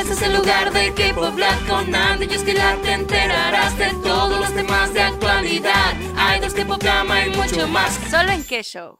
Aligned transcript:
Este 0.00 0.14
es 0.14 0.22
el 0.22 0.32
lugar 0.32 0.72
de 0.72 0.94
K-Pop 0.94 1.38
con 1.68 1.94
Andy 1.94 2.24
y 2.24 2.32
es 2.32 2.42
que 2.42 2.54
ya 2.54 2.74
te 2.80 2.94
enterarás 2.94 3.76
de 3.76 3.90
todos 4.02 4.40
los 4.40 4.54
temas 4.54 4.94
de 4.94 5.02
actualidad. 5.02 5.94
Hay 6.16 6.40
dos 6.40 6.54
K-Pop 6.54 6.80
drama 6.80 7.26
y 7.26 7.36
mucho 7.36 7.68
más. 7.68 8.00
Solo 8.10 8.32
en 8.32 8.42
qué 8.42 8.62
show. 8.62 8.98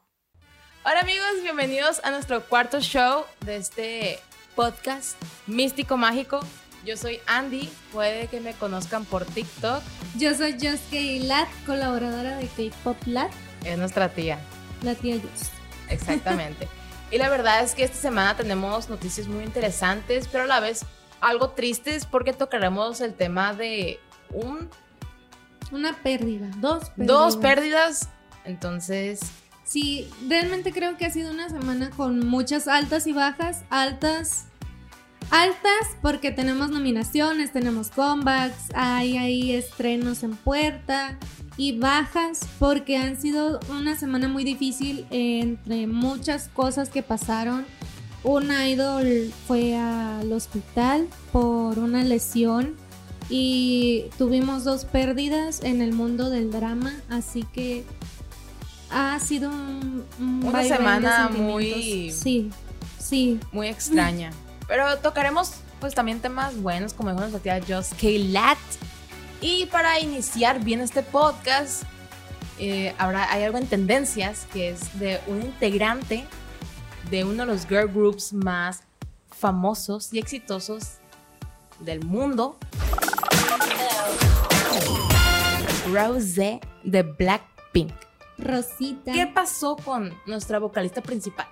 Hola 0.85 0.99
amigos, 0.99 1.41
bienvenidos 1.41 2.01
a 2.03 2.11
nuestro 2.11 2.43
cuarto 2.43 2.81
show 2.81 3.25
de 3.43 3.55
este 3.55 4.19
podcast 4.55 5.19
místico 5.47 5.97
mágico. 5.97 6.39
Yo 6.85 6.95
soy 6.95 7.19
Andy, 7.25 7.67
puede 7.91 8.27
que 8.27 8.39
me 8.39 8.53
conozcan 8.53 9.03
por 9.03 9.25
TikTok. 9.25 9.81
Yo 10.19 10.35
soy 10.35 10.53
Josuke 10.53 11.19
Lat, 11.23 11.49
colaboradora 11.65 12.37
de 12.37 12.45
K-Pop 12.45 12.97
Lat. 13.07 13.31
Es 13.65 13.75
nuestra 13.75 14.09
tía. 14.09 14.37
La 14.83 14.93
tía 14.93 15.15
Jos. 15.15 15.49
Exactamente. 15.89 16.67
y 17.11 17.17
la 17.17 17.29
verdad 17.29 17.63
es 17.63 17.75
que 17.75 17.83
esta 17.83 17.97
semana 17.97 18.35
tenemos 18.35 18.89
noticias 18.89 19.27
muy 19.27 19.43
interesantes, 19.43 20.27
pero 20.31 20.45
a 20.45 20.47
la 20.47 20.59
vez 20.59 20.85
algo 21.19 21.51
tristes 21.51 22.05
porque 22.05 22.33
tocaremos 22.33 23.01
el 23.01 23.13
tema 23.13 23.53
de 23.53 23.99
un... 24.29 24.69
Una 25.71 25.93
pérdida, 25.93 26.49
dos 26.57 26.89
pérdidas. 26.89 27.07
Dos 27.07 27.37
pérdidas. 27.37 28.09
Entonces, 28.43 29.21
Sí, 29.71 30.09
realmente 30.27 30.73
creo 30.73 30.97
que 30.97 31.05
ha 31.05 31.11
sido 31.11 31.31
una 31.31 31.47
semana 31.47 31.91
con 31.91 32.27
muchas 32.27 32.67
altas 32.67 33.07
y 33.07 33.13
bajas. 33.13 33.63
Altas, 33.69 34.47
altas 35.29 35.95
porque 36.01 36.31
tenemos 36.31 36.71
nominaciones, 36.71 37.53
tenemos 37.53 37.89
comebacks, 37.89 38.65
hay 38.73 39.15
ahí 39.15 39.53
estrenos 39.53 40.23
en 40.23 40.35
puerta. 40.35 41.17
Y 41.61 41.73
bajas 41.77 42.39
porque 42.57 42.97
han 42.97 43.21
sido 43.21 43.59
una 43.69 43.95
semana 43.95 44.27
muy 44.27 44.43
difícil 44.43 45.05
entre 45.11 45.85
muchas 45.85 46.47
cosas 46.47 46.89
que 46.89 47.03
pasaron. 47.03 47.67
Un 48.23 48.49
idol 48.51 49.31
fue 49.45 49.75
al 49.77 50.33
hospital 50.33 51.07
por 51.31 51.77
una 51.77 52.03
lesión 52.03 52.75
y 53.29 54.05
tuvimos 54.17 54.63
dos 54.63 54.85
pérdidas 54.85 55.61
en 55.61 55.83
el 55.83 55.93
mundo 55.93 56.31
del 56.31 56.49
drama, 56.51 56.95
así 57.09 57.43
que 57.53 57.83
ha 58.89 59.19
sido 59.19 59.51
un, 59.51 60.03
un 60.19 60.43
Una 60.43 60.63
semana 60.63 61.29
muy- 61.29 62.11
Sí, 62.11 62.49
sí. 62.97 63.39
muy 63.51 63.67
extraña. 63.67 64.31
Pero 64.67 64.97
tocaremos 64.97 65.51
pues 65.79 65.93
también 65.93 66.21
temas 66.21 66.59
buenos 66.59 66.93
como 66.95 67.11
dijo 67.11 67.21
nuestra 67.21 67.39
tía 67.39 67.59
Just 67.77 67.93
K. 68.01 68.07
Lat. 68.31 68.57
Y 69.41 69.65
para 69.65 69.99
iniciar 69.99 70.63
bien 70.63 70.81
este 70.81 71.01
podcast, 71.01 71.83
eh, 72.59 72.93
habrá, 72.99 73.31
hay 73.31 73.43
algo 73.43 73.57
en 73.57 73.65
tendencias 73.65 74.45
que 74.53 74.69
es 74.69 74.99
de 74.99 75.19
un 75.25 75.41
integrante 75.41 76.25
de 77.09 77.23
uno 77.23 77.43
de 77.43 77.51
los 77.51 77.67
girl 77.67 77.87
groups 77.87 78.33
más 78.33 78.83
famosos 79.31 80.13
y 80.13 80.19
exitosos 80.19 80.97
del 81.79 82.05
mundo. 82.05 82.55
Rose 85.91 86.59
de 86.83 87.01
Blackpink. 87.01 87.91
Rosita. 88.37 89.11
¿Qué 89.11 89.25
pasó 89.25 89.75
con 89.75 90.13
nuestra 90.27 90.59
vocalista 90.59 91.01
principal? 91.01 91.47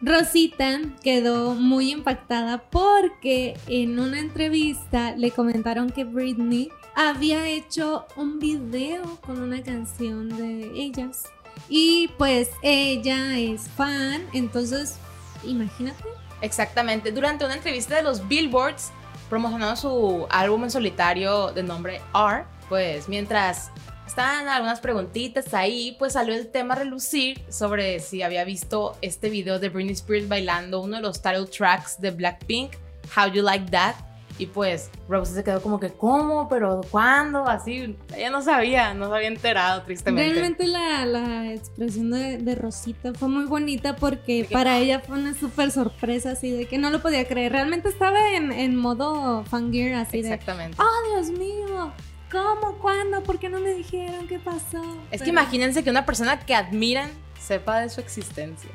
Rosita 0.00 0.80
quedó 1.02 1.54
muy 1.54 1.92
impactada 1.92 2.58
porque 2.70 3.56
en 3.68 4.00
una 4.00 4.18
entrevista 4.18 5.14
le 5.14 5.30
comentaron 5.30 5.90
que 5.90 6.04
Britney 6.04 6.70
había 6.94 7.48
hecho 7.48 8.06
un 8.16 8.38
video 8.38 9.18
con 9.20 9.40
una 9.40 9.62
canción 9.62 10.28
de 10.36 10.70
ellas. 10.74 11.24
Y 11.68 12.08
pues 12.18 12.50
ella 12.62 13.38
es 13.38 13.68
fan, 13.68 14.26
entonces 14.32 14.96
imagínate. 15.44 16.02
Exactamente. 16.42 17.12
Durante 17.12 17.44
una 17.44 17.54
entrevista 17.54 17.96
de 17.96 18.02
los 18.02 18.26
Billboards, 18.26 18.90
promocionando 19.28 19.76
su 19.76 20.26
álbum 20.30 20.64
en 20.64 20.70
solitario 20.70 21.52
de 21.52 21.62
nombre 21.62 22.00
R, 22.14 22.44
pues 22.68 23.08
mientras 23.08 23.70
estaban 24.06 24.48
algunas 24.48 24.80
preguntitas 24.80 25.54
ahí, 25.54 25.94
pues 25.98 26.14
salió 26.14 26.34
el 26.34 26.50
tema 26.50 26.74
a 26.74 26.78
relucir 26.78 27.40
sobre 27.48 28.00
si 28.00 28.22
había 28.22 28.44
visto 28.44 28.96
este 29.02 29.30
video 29.30 29.58
de 29.58 29.68
Britney 29.68 29.92
Spears 29.92 30.28
bailando 30.28 30.80
uno 30.80 30.96
de 30.96 31.02
los 31.02 31.22
title 31.22 31.46
tracks 31.46 32.00
de 32.00 32.10
Blackpink, 32.10 32.72
How 33.16 33.32
You 33.32 33.42
Like 33.42 33.70
That. 33.70 33.94
Y 34.40 34.46
pues 34.46 34.90
Rose 35.06 35.34
se 35.34 35.44
quedó 35.44 35.60
como 35.60 35.78
que, 35.78 35.90
¿cómo? 35.90 36.48
¿Pero 36.48 36.80
cuándo? 36.90 37.46
Así, 37.46 37.94
ella 38.16 38.30
no 38.30 38.40
sabía, 38.40 38.94
no 38.94 39.10
se 39.10 39.14
había 39.16 39.28
enterado, 39.28 39.82
tristemente. 39.82 40.30
Realmente 40.32 40.66
la, 40.66 41.04
la 41.04 41.52
expresión 41.52 42.10
de, 42.10 42.38
de 42.38 42.54
Rosita 42.54 43.12
fue 43.12 43.28
muy 43.28 43.44
bonita 43.44 43.96
porque 43.96 44.46
que- 44.46 44.54
para 44.54 44.78
ella 44.78 45.00
fue 45.00 45.18
una 45.18 45.34
súper 45.34 45.70
sorpresa, 45.70 46.30
así 46.32 46.50
de 46.50 46.64
que 46.66 46.78
no 46.78 46.88
lo 46.88 47.02
podía 47.02 47.28
creer. 47.28 47.52
Realmente 47.52 47.90
estaba 47.90 48.32
en, 48.32 48.50
en 48.50 48.76
modo 48.76 49.44
fangirl, 49.44 49.94
así 49.96 50.22
de, 50.22 50.32
Exactamente. 50.32 50.78
¡Oh, 50.80 51.14
Dios 51.22 51.38
mío! 51.38 51.92
¿Cómo? 52.32 52.78
¿Cuándo? 52.78 53.22
¿Por 53.22 53.38
qué 53.38 53.50
no 53.50 53.60
me 53.60 53.74
dijeron 53.74 54.26
qué 54.26 54.38
pasó? 54.38 54.80
Es 55.10 55.20
que 55.20 55.28
imagínense 55.28 55.84
que 55.84 55.90
una 55.90 56.06
persona 56.06 56.38
que 56.40 56.54
admiran 56.54 57.10
sepa 57.38 57.80
de 57.80 57.90
su 57.90 58.00
existencia. 58.00 58.70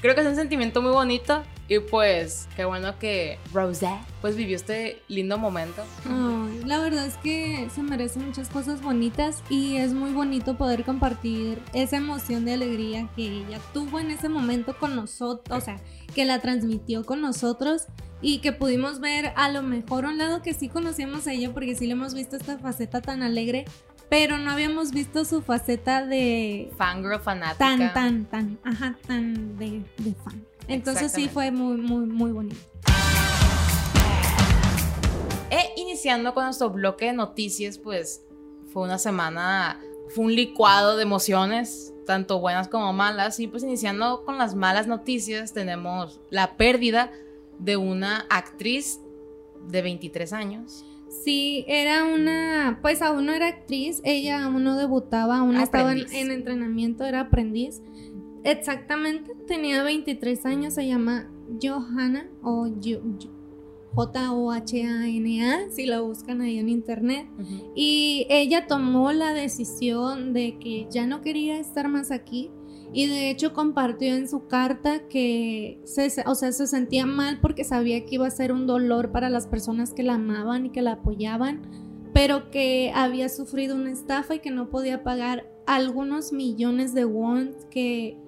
Creo 0.00 0.14
que 0.14 0.22
es 0.22 0.26
un 0.26 0.36
sentimiento 0.36 0.80
muy 0.80 0.92
bonito 0.92 1.42
y 1.68 1.78
pues 1.78 2.48
qué 2.56 2.64
bueno 2.64 2.98
que 2.98 3.38
Rosé 3.52 3.90
pues 4.22 4.34
vivió 4.34 4.56
este 4.56 5.02
lindo 5.08 5.36
momento. 5.36 5.84
Ay, 6.06 6.62
la 6.64 6.78
verdad 6.78 7.04
es 7.04 7.18
que 7.18 7.68
se 7.74 7.82
merecen 7.82 8.26
muchas 8.26 8.48
cosas 8.48 8.80
bonitas 8.80 9.42
y 9.50 9.76
es 9.76 9.92
muy 9.92 10.12
bonito 10.12 10.56
poder 10.56 10.84
compartir 10.84 11.60
esa 11.74 11.98
emoción 11.98 12.46
de 12.46 12.54
alegría 12.54 13.08
que 13.14 13.24
ella 13.24 13.60
tuvo 13.74 14.00
en 14.00 14.10
ese 14.10 14.30
momento 14.30 14.74
con 14.76 14.96
nosotros, 14.96 15.58
o 15.58 15.60
sea, 15.64 15.76
que 16.14 16.24
la 16.24 16.40
transmitió 16.40 17.04
con 17.04 17.20
nosotros 17.20 17.84
y 18.22 18.38
que 18.38 18.52
pudimos 18.52 19.00
ver 19.00 19.32
a 19.36 19.50
lo 19.50 19.62
mejor 19.62 20.06
un 20.06 20.18
lado 20.18 20.42
que 20.42 20.54
sí 20.54 20.68
conocíamos 20.68 21.26
a 21.26 21.32
ella 21.32 21.52
porque 21.52 21.74
sí 21.74 21.86
le 21.86 21.92
hemos 21.92 22.14
visto 22.14 22.36
esta 22.36 22.58
faceta 22.58 23.00
tan 23.00 23.22
alegre, 23.22 23.64
pero 24.10 24.38
no 24.38 24.50
habíamos 24.50 24.90
visto 24.90 25.24
su 25.24 25.40
faceta 25.40 26.04
de 26.04 26.70
Fangirl 26.76 27.20
fanática. 27.20 27.58
tan, 27.58 27.94
tan, 27.94 28.24
tan, 28.26 28.58
ajá, 28.64 28.98
tan 29.06 29.56
de, 29.56 29.84
de 29.98 30.14
fan. 30.14 30.44
Entonces 30.66 31.12
sí 31.12 31.28
fue 31.28 31.50
muy, 31.52 31.78
muy, 31.78 32.06
muy 32.06 32.32
bonito. 32.32 32.60
E 35.48 35.72
iniciando 35.76 36.34
con 36.34 36.44
nuestro 36.44 36.70
bloque 36.70 37.06
de 37.06 37.12
noticias, 37.12 37.78
pues 37.78 38.24
fue 38.72 38.82
una 38.82 38.98
semana, 38.98 39.80
fue 40.08 40.24
un 40.24 40.34
licuado 40.34 40.96
de 40.96 41.04
emociones, 41.04 41.92
tanto 42.04 42.40
buenas 42.40 42.66
como 42.66 42.92
malas. 42.92 43.38
Y 43.38 43.46
pues 43.46 43.62
iniciando 43.62 44.24
con 44.24 44.38
las 44.38 44.56
malas 44.56 44.88
noticias, 44.88 45.52
tenemos 45.52 46.20
la 46.30 46.56
pérdida 46.56 47.12
de 47.60 47.76
una 47.76 48.26
actriz 48.28 49.00
de 49.68 49.82
23 49.82 50.32
años. 50.32 50.84
Sí, 51.10 51.64
era 51.66 52.04
una, 52.04 52.78
pues 52.82 53.02
aún 53.02 53.26
no 53.26 53.32
era 53.32 53.48
actriz, 53.48 54.00
ella 54.04 54.44
aún 54.44 54.62
no 54.62 54.76
debutaba, 54.76 55.38
aún 55.38 55.56
estaba 55.56 55.92
en, 55.92 56.30
entrenamiento, 56.30 57.04
era 57.04 57.20
aprendiz. 57.22 57.82
Exactamente, 58.44 59.34
tenía 59.46 59.82
23 59.82 60.46
años, 60.46 60.74
se 60.74 60.86
llama 60.86 61.28
Johanna 61.60 62.30
o 62.42 62.68
J-O-H-A-N-A, 63.94 65.70
si 65.70 65.86
la 65.86 66.00
buscan 66.00 66.40
ahí 66.42 66.58
en 66.58 66.68
internet. 66.68 67.26
Y 67.74 68.26
ella 68.30 68.68
tomó 68.68 69.12
la 69.12 69.34
decisión 69.34 70.32
de 70.32 70.58
que 70.58 70.86
ya 70.90 71.06
no 71.06 71.22
quería 71.22 71.58
estar 71.58 71.88
más 71.88 72.12
aquí. 72.12 72.52
Y 72.92 73.06
de 73.06 73.30
hecho 73.30 73.52
compartió 73.52 74.14
en 74.14 74.28
su 74.28 74.46
carta 74.48 75.06
que 75.08 75.80
se, 75.84 76.10
o 76.26 76.34
sea, 76.34 76.50
se 76.52 76.66
sentía 76.66 77.06
mal 77.06 77.40
porque 77.40 77.62
sabía 77.62 78.04
que 78.04 78.16
iba 78.16 78.26
a 78.26 78.30
ser 78.30 78.52
un 78.52 78.66
dolor 78.66 79.12
para 79.12 79.30
las 79.30 79.46
personas 79.46 79.92
que 79.92 80.02
la 80.02 80.14
amaban 80.14 80.66
y 80.66 80.70
que 80.70 80.82
la 80.82 80.92
apoyaban, 80.92 81.62
pero 82.12 82.50
que 82.50 82.90
había 82.94 83.28
sufrido 83.28 83.76
una 83.76 83.92
estafa 83.92 84.36
y 84.36 84.38
que 84.40 84.50
no 84.50 84.70
podía 84.70 85.04
pagar 85.04 85.48
algunos 85.66 86.32
millones 86.32 86.92
de 86.92 87.04
won 87.04 87.54
que 87.70 88.18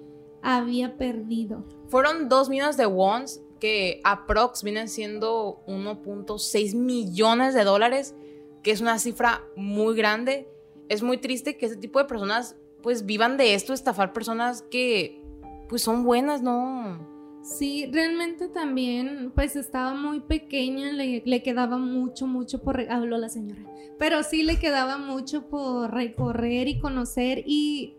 había 0.41 0.97
perdido. 0.97 1.65
Fueron 1.89 2.29
2 2.29 2.49
millones 2.49 2.77
de 2.77 2.85
wons 2.85 3.41
que 3.59 4.01
aprox 4.03 4.63
vienen 4.63 4.87
siendo 4.87 5.63
1.6 5.67 6.75
millones 6.75 7.53
de 7.53 7.63
dólares, 7.63 8.15
que 8.61 8.71
es 8.71 8.81
una 8.81 8.99
cifra 8.99 9.43
muy 9.55 9.95
grande. 9.95 10.49
Es 10.89 11.01
muy 11.01 11.17
triste 11.17 11.57
que 11.57 11.65
ese 11.65 11.77
tipo 11.77 11.99
de 11.99 12.05
personas 12.05 12.57
pues 12.83 13.05
vivan 13.05 13.37
de 13.37 13.55
esto, 13.55 13.73
estafar 13.73 14.13
personas 14.13 14.61
que 14.61 15.23
pues 15.69 15.81
son 15.81 16.03
buenas, 16.03 16.43
¿no? 16.43 17.11
Sí, 17.41 17.89
realmente 17.91 18.47
también, 18.47 19.31
pues 19.33 19.55
estaba 19.55 19.95
muy 19.95 20.19
pequeña, 20.19 20.91
le, 20.91 21.23
le 21.25 21.43
quedaba 21.43 21.77
mucho, 21.77 22.27
mucho 22.27 22.61
por, 22.61 22.79
habló 22.91 23.17
la 23.17 23.29
señora, 23.29 23.61
pero 23.97 24.21
sí 24.23 24.43
le 24.43 24.59
quedaba 24.59 24.97
mucho 24.97 25.49
por 25.49 25.91
recorrer 25.91 26.67
y 26.67 26.79
conocer 26.79 27.43
y 27.47 27.95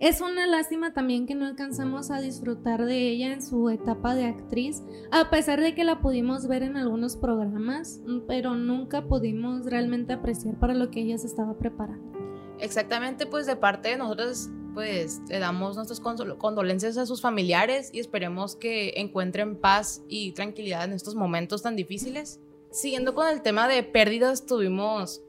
es 0.00 0.20
una 0.20 0.46
lástima 0.46 0.92
también 0.92 1.26
que 1.26 1.34
no 1.34 1.44
alcanzamos 1.44 2.12
a 2.12 2.20
disfrutar 2.20 2.84
de 2.84 3.08
ella 3.08 3.32
en 3.32 3.42
su 3.42 3.68
etapa 3.68 4.14
de 4.14 4.26
actriz, 4.26 4.82
a 5.10 5.28
pesar 5.28 5.60
de 5.60 5.74
que 5.74 5.82
la 5.82 6.00
pudimos 6.00 6.46
ver 6.46 6.62
en 6.62 6.76
algunos 6.76 7.16
programas, 7.16 8.00
pero 8.28 8.54
nunca 8.54 9.08
pudimos 9.08 9.66
realmente 9.66 10.12
apreciar 10.12 10.56
para 10.60 10.74
lo 10.74 10.90
que 10.90 11.00
ella 11.00 11.18
se 11.18 11.26
estaba 11.26 11.58
preparando. 11.58 12.17
Exactamente, 12.60 13.26
pues 13.26 13.46
de 13.46 13.56
parte 13.56 13.90
de 13.90 13.96
nosotros 13.96 14.48
pues 14.74 15.20
le 15.28 15.40
damos 15.40 15.74
nuestras 15.74 15.98
condolencias 15.98 16.96
a 16.98 17.06
sus 17.06 17.20
familiares 17.20 17.90
y 17.92 17.98
esperemos 17.98 18.54
que 18.54 18.94
encuentren 18.96 19.56
paz 19.56 20.02
y 20.08 20.32
tranquilidad 20.32 20.84
en 20.84 20.92
estos 20.92 21.16
momentos 21.16 21.62
tan 21.62 21.74
difíciles. 21.74 22.38
Siguiendo 22.70 23.14
con 23.14 23.26
el 23.26 23.42
tema 23.42 23.66
de 23.66 23.82
pérdidas, 23.82 24.46
tuvimos 24.46 25.22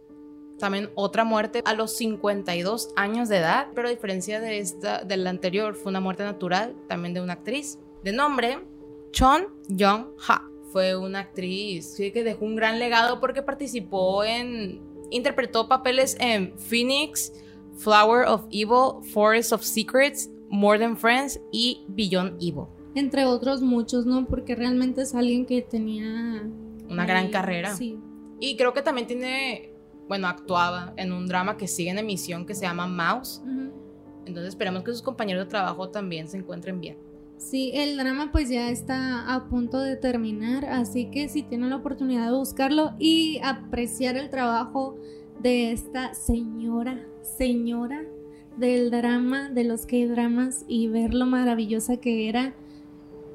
también 0.60 0.92
otra 0.94 1.24
muerte 1.24 1.62
a 1.66 1.74
los 1.74 1.96
52 1.98 2.90
años 2.96 3.30
de 3.30 3.38
edad, 3.38 3.70
pero 3.74 3.88
a 3.88 3.92
diferencia 3.92 4.40
de 4.40 4.60
esta, 4.60 5.04
de 5.04 5.18
la 5.18 5.30
anterior, 5.30 5.74
fue 5.74 5.90
una 5.90 6.02
muerte 6.02 6.24
natural, 6.24 6.76
también 6.88 7.14
de 7.14 7.22
una 7.22 7.34
actriz 7.34 7.80
de 8.04 8.12
nombre 8.12 8.60
Chon 9.12 9.48
Young-ha. 9.70 10.44
Fue 10.72 10.96
una 10.96 11.22
actriz 11.22 11.96
que 11.98 12.24
dejó 12.24 12.46
un 12.46 12.56
gran 12.56 12.78
legado 12.78 13.20
porque 13.20 13.42
participó 13.42 14.24
en, 14.24 14.80
interpretó 15.12 15.68
papeles 15.68 16.18
en 16.20 16.58
Phoenix, 16.58 17.34
Flower 17.78 18.28
of 18.28 18.46
Evil, 18.52 19.04
Forest 19.12 19.54
of 19.54 19.64
Secrets, 19.64 20.30
More 20.50 20.80
Than 20.80 20.98
Friends 20.98 21.40
y 21.52 21.86
Beyond 21.88 22.42
Evil. 22.42 22.66
Entre 22.96 23.26
otros 23.26 23.62
muchos, 23.62 24.06
¿no? 24.06 24.26
Porque 24.26 24.56
realmente 24.56 25.02
es 25.02 25.14
alguien 25.16 25.46
que 25.46 25.62
tenía... 25.62 26.50
Una 26.90 27.06
gran 27.06 27.30
carrera. 27.30 27.76
Sí. 27.76 28.00
Y 28.40 28.58
creo 28.58 28.74
que 28.74 28.82
también 28.82 29.06
tiene, 29.06 29.74
bueno, 30.08 30.28
actuaba 30.28 30.94
en 30.98 31.14
un 31.14 31.28
drama 31.28 31.56
que 31.56 31.68
sigue 31.68 31.92
en 31.92 32.00
emisión 32.00 32.46
que 32.46 32.56
se 32.56 32.64
llama 32.64 32.88
Mouse. 32.88 33.44
Entonces 34.26 34.50
esperemos 34.50 34.84
que 34.84 34.92
sus 34.92 35.02
compañeros 35.02 35.46
de 35.46 35.50
trabajo 35.50 35.90
también 35.90 36.28
se 36.28 36.38
encuentren 36.38 36.82
bien. 36.82 36.98
Sí, 37.40 37.72
el 37.74 37.98
drama 37.98 38.34
pues 38.34 38.50
ya 38.50 38.70
está 38.70 39.34
a 39.34 39.48
punto 39.48 39.80
de 39.80 39.96
terminar, 39.96 40.66
así 40.66 41.10
que 41.10 41.30
si 41.30 41.42
tienen 41.42 41.70
la 41.70 41.78
oportunidad 41.78 42.26
de 42.26 42.38
buscarlo 42.38 42.92
y 43.00 43.40
apreciar 43.42 44.18
el 44.18 44.30
trabajo 44.30 44.98
de 45.42 45.72
esta 45.72 46.14
señora, 46.14 47.08
señora 47.38 48.04
del 48.58 48.92
drama, 48.92 49.50
de 49.50 49.64
los 49.64 49.86
K-dramas 49.86 50.66
y 50.68 50.90
ver 50.90 51.14
lo 51.14 51.26
maravillosa 51.26 51.96
que 51.96 52.28
era, 52.28 52.54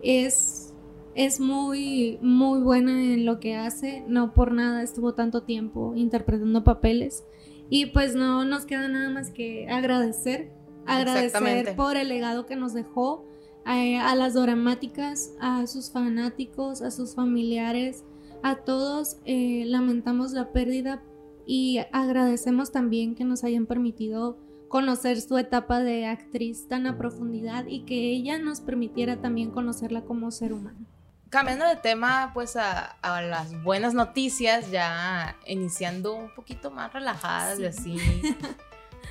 es, 0.03 0.75
es 1.15 1.41
muy, 1.41 2.19
muy 2.21 2.61
buena 2.61 3.03
en 3.03 3.25
lo 3.25 3.41
que 3.41 3.57
hace, 3.57 4.05
no 4.07 4.35
por 4.35 4.53
nada 4.53 4.83
estuvo 4.83 5.15
tanto 5.15 5.45
tiempo 5.45 5.95
interpretando 5.97 6.63
papeles. 6.63 7.25
Y 7.71 7.87
pues 7.87 8.15
no 8.15 8.45
nos 8.45 8.67
queda 8.67 8.87
nada 8.87 9.09
más 9.09 9.31
que 9.31 9.67
agradecer, 9.71 10.53
agradecer 10.85 11.75
por 11.75 11.97
el 11.97 12.09
legado 12.11 12.45
que 12.45 12.55
nos 12.55 12.75
dejó 12.75 13.25
eh, 13.67 13.99
a, 13.99 14.15
las 14.15 14.35
dramáticas, 14.35 15.31
a 15.41 15.67
sus 15.67 15.91
fanáticos, 15.91 16.83
a 16.83 16.91
sus 16.91 17.15
familiares, 17.15 18.05
a 18.43 18.57
todos. 18.57 19.17
eh, 19.25 19.65
lamentamos 19.67 20.33
la 20.33 20.53
pérdida 20.53 21.03
y 21.47 21.81
agradecemos 21.93 22.73
también 22.73 23.15
que 23.15 23.25
nos 23.25 23.45
hayan 23.45 23.67
permitido 23.67 24.39
conocer 24.69 25.21
su 25.21 25.39
etapa 25.39 25.81
de 25.81 26.07
actriz 26.07 26.67
tan 26.69 26.87
a 26.87 26.99
profundidad 26.99 27.67
y 27.67 27.85
que 27.85 28.11
ella 28.11 28.39
nos 28.39 28.61
permitiera 28.61 29.21
también 29.21 29.51
conocerla 29.51 30.03
como 30.03 30.31
ser 30.31 30.53
humano. 30.53 30.87
Cambiando 31.31 31.67
de 31.67 31.77
tema, 31.77 32.31
pues 32.35 32.57
a, 32.57 32.81
a 33.03 33.23
las 33.23 33.63
buenas 33.63 33.95
noticias, 33.95 34.71
ya 34.71 35.37
iniciando 35.47 36.15
un 36.15 36.35
poquito 36.35 36.71
más 36.71 36.93
relajadas 36.93 37.59
y 37.61 37.67
así. 37.67 37.97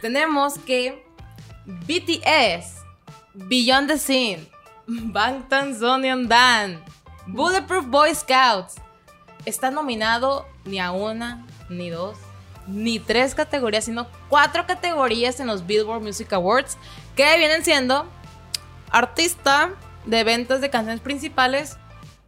tenemos 0.01 0.57
que 0.59 1.05
BTS, 1.65 2.82
Beyond 3.35 3.87
the 3.87 3.97
Scene, 3.97 4.47
Bangtan 4.87 5.73
Dan, 6.27 6.83
Bulletproof 7.25 7.87
Boy 7.87 8.13
Scouts, 8.13 8.75
está 9.43 9.71
nominado 9.71 10.45
ni 10.65 10.79
a 10.79 10.91
una, 10.91 11.43
ni 11.67 11.89
dos, 11.89 12.15
ni 12.67 12.99
tres 12.99 13.33
categorías, 13.33 13.85
sino 13.85 14.05
cuatro 14.29 14.67
categorías 14.67 15.39
en 15.39 15.47
los 15.47 15.65
Billboard 15.65 16.03
Music 16.03 16.31
Awards, 16.31 16.77
que 17.15 17.37
vienen 17.39 17.63
siendo 17.63 18.05
artista 18.91 19.71
de 20.05 20.23
ventas 20.23 20.61
de 20.61 20.69
canciones 20.69 21.01
principales, 21.01 21.77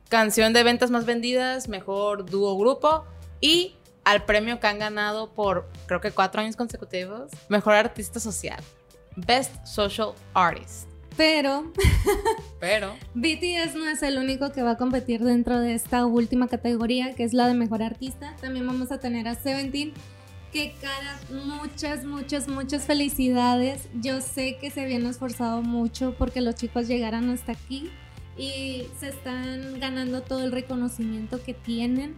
canción 0.10 0.54
de 0.54 0.64
ventas 0.64 0.90
más 0.90 1.06
vendidas, 1.06 1.68
mejor 1.68 2.26
dúo 2.26 2.58
grupo 2.58 3.06
y 3.42 3.76
al 4.06 4.26
premio 4.26 4.60
que 4.60 4.66
han 4.66 4.80
ganado 4.80 5.32
por 5.32 5.70
creo 5.86 6.02
que 6.02 6.10
cuatro 6.10 6.42
años 6.42 6.56
consecutivos, 6.56 7.30
mejor 7.48 7.76
artista 7.76 8.20
social, 8.20 8.64
Best 9.16 9.54
Social 9.68 10.14
Artist. 10.34 10.95
Pero 11.18 11.72
Pero 12.60 12.96
BTS 13.16 13.76
no 13.76 13.88
es 13.88 14.04
el 14.04 14.18
único 14.18 14.52
que 14.52 14.62
va 14.64 14.72
a 14.72 14.78
competir 14.78 15.24
dentro 15.24 15.60
de 15.60 15.74
esta 15.74 16.06
última 16.06 16.48
categoría, 16.48 17.14
que 17.16 17.24
es 17.24 17.34
la 17.34 17.48
de 17.48 17.54
mejor 17.54 17.84
artista. 17.84 18.36
También 18.42 18.66
vamos 18.68 18.92
a 18.92 19.00
tener 19.00 19.28
a 19.28 19.36
Seventeen. 19.36 19.94
Que 20.52 20.74
cara, 20.82 21.20
muchas, 21.46 22.06
muchas, 22.06 22.48
muchas 22.48 22.86
felicidades. 22.86 23.90
Yo 24.02 24.22
sé 24.22 24.58
que 24.60 24.72
se 24.72 24.82
habían 24.82 25.06
esforzado 25.06 25.62
mucho 25.62 26.16
porque 26.18 26.42
los 26.42 26.56
chicos 26.56 26.88
llegaran 26.88 27.30
hasta 27.30 27.52
aquí 27.52 27.92
y 28.38 28.88
se 29.00 29.10
están 29.10 29.80
ganando 29.80 30.22
todo 30.22 30.44
el 30.44 30.52
reconocimiento 30.52 31.44
que 31.44 31.54
tienen. 31.54 32.16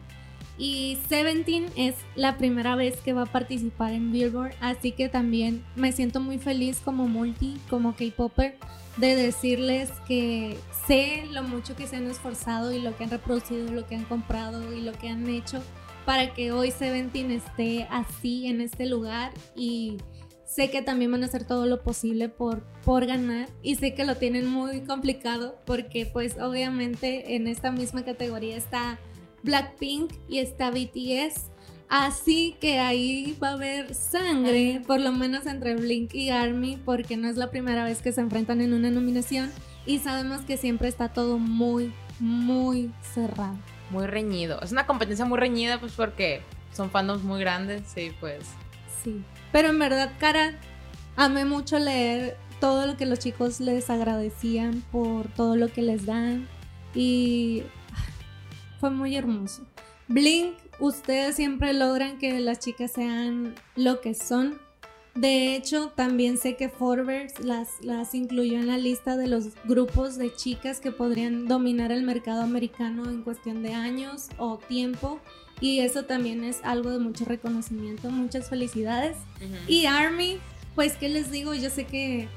Y 0.58 0.98
Seventeen 1.08 1.68
es 1.76 1.96
la 2.16 2.38
primera 2.38 2.76
vez 2.76 3.00
que 3.02 3.14
va 3.14 3.24
a 3.24 3.32
participar 3.32 3.94
en 3.94 4.12
Billboard, 4.12 4.54
así 4.60 4.92
que 4.92 5.08
también 5.08 5.64
me 5.76 5.92
siento 5.92 6.20
muy 6.20 6.40
feliz 6.40 6.82
como 6.84 7.08
multi, 7.08 7.58
como 7.70 7.96
K-Popper, 7.96 8.56
de 8.98 9.16
decirles 9.16 9.92
que 10.08 10.58
sé 10.88 11.26
lo 11.32 11.44
mucho 11.44 11.76
que 11.76 11.86
se 11.86 11.98
han 11.98 12.08
esforzado 12.08 12.72
y 12.72 12.80
lo 12.80 12.98
que 12.98 13.04
han 13.04 13.12
reproducido, 13.12 13.72
lo 13.72 13.86
que 13.86 13.96
han 13.96 14.06
comprado 14.06 14.74
y 14.76 14.82
lo 14.82 14.94
que 14.94 15.10
han 15.10 15.30
hecho 15.30 15.62
para 16.08 16.34
que 16.34 16.54
hoy 16.54 16.72
Seventeen 16.72 17.32
esté 17.32 17.86
así 17.92 18.48
en 18.48 18.62
este 18.62 18.86
lugar. 18.86 19.34
Y 19.58 19.98
sé 20.46 20.72
que 20.72 20.82
también 20.82 21.12
van 21.12 21.24
a 21.24 21.26
hacer 21.26 21.46
todo 21.46 21.66
lo 21.66 21.84
posible 21.84 22.30
por, 22.30 22.64
por 22.86 23.06
ganar 23.06 23.50
y 23.62 23.76
sé 23.76 23.94
que 23.94 24.06
lo 24.06 24.16
tienen 24.16 24.48
muy 24.48 24.82
complicado 24.86 25.58
porque 25.66 26.06
pues 26.06 26.38
obviamente 26.40 27.36
en 27.36 27.48
esta 27.48 27.72
misma 27.72 28.06
categoría 28.06 28.56
está 28.56 28.98
Blackpink 29.48 30.14
y 30.30 30.40
está 30.40 30.70
BTS. 30.70 31.52
Así 31.90 32.56
que 32.60 32.80
ahí 32.80 33.38
va 33.42 33.50
a 33.50 33.54
haber 33.54 33.96
sangre, 33.96 34.82
por 34.86 35.00
lo 35.00 35.14
menos 35.14 35.46
entre 35.46 35.76
Blink 35.76 36.14
y 36.14 36.30
Army, 36.30 36.78
porque 36.84 37.16
no 37.16 37.30
es 37.30 37.38
la 37.38 37.50
primera 37.50 37.86
vez 37.86 38.02
que 38.02 38.12
se 38.12 38.20
enfrentan 38.20 38.60
en 38.60 38.74
una 38.74 38.90
nominación 38.92 39.52
y 39.86 40.00
sabemos 40.00 40.42
que 40.42 40.58
siempre 40.58 40.90
está 40.90 41.10
todo 41.10 41.38
muy, 41.40 41.94
muy 42.20 42.92
cerrado. 43.14 43.58
muy 43.90 44.06
reñido. 44.06 44.60
Es 44.62 44.74
una 44.74 44.86
competencia 44.86 45.24
muy 45.24 45.40
reñida 45.40 45.80
pues 45.80 45.94
porque 45.94 46.42
son 46.74 46.90
fandoms 46.92 47.24
muy 47.24 47.40
grandes 47.40 47.84
y 47.96 48.10
pues 48.20 48.44
Sí. 49.02 49.24
Pero 49.54 49.70
en 49.70 49.80
verdad, 49.80 50.12
cara, 50.20 50.60
amé 51.16 51.46
mucho 51.46 51.80
leer 51.80 52.36
todo 52.60 52.86
lo 52.86 52.98
que 52.98 53.06
los 53.06 53.20
chicos 53.20 53.62
les 53.62 53.90
agradecían 53.90 54.84
por 54.92 55.30
todo 55.30 55.56
lo 55.56 55.70
que 55.70 55.82
les 55.84 56.06
dan 56.06 56.50
y 56.94 57.64
fue 58.80 58.90
muy 58.90 59.16
hermoso. 59.16 59.64
Blink, 60.08 60.56
ustedes 60.80 61.36
siempre 61.36 61.74
logran 61.74 62.18
que 62.18 62.40
las 62.40 62.60
chicas 62.60 62.92
sean 62.92 63.56
lo 63.76 64.02
que 64.02 64.14
son. 64.14 64.60
De 65.16 65.56
hecho, 65.56 65.92
también 65.96 66.38
sé 66.38 66.56
que 66.56 66.70
Forbes 66.70 67.40
las, 67.40 67.70
las 67.82 68.14
incluyó 68.14 68.60
en 68.60 68.68
la 68.68 68.78
lista 68.78 69.18
de 69.18 69.28
los 69.28 69.50
grupos 69.66 70.16
de 70.18 70.34
chicas 70.36 70.80
que 70.80 70.92
podrían 70.92 71.48
dominar 71.48 71.92
el 71.92 72.04
mercado 72.04 72.44
americano 72.44 73.10
en 73.10 73.24
cuestión 73.24 73.64
de 73.64 73.74
años 73.74 74.28
o 74.38 74.60
tiempo. 74.60 75.20
Y 75.60 75.80
eso 75.80 76.06
también 76.06 76.44
es 76.44 76.60
algo 76.64 76.92
de 76.92 77.00
mucho 77.00 77.26
reconocimiento. 77.26 78.12
Muchas 78.12 78.48
felicidades. 78.48 79.18
Y 79.68 79.88
Army, 79.88 80.38
pues, 80.76 80.94
¿qué 80.94 81.10
les 81.10 81.32
digo? 81.32 81.56
Yo 81.56 81.72
sé 81.72 81.86
que, 81.86 82.28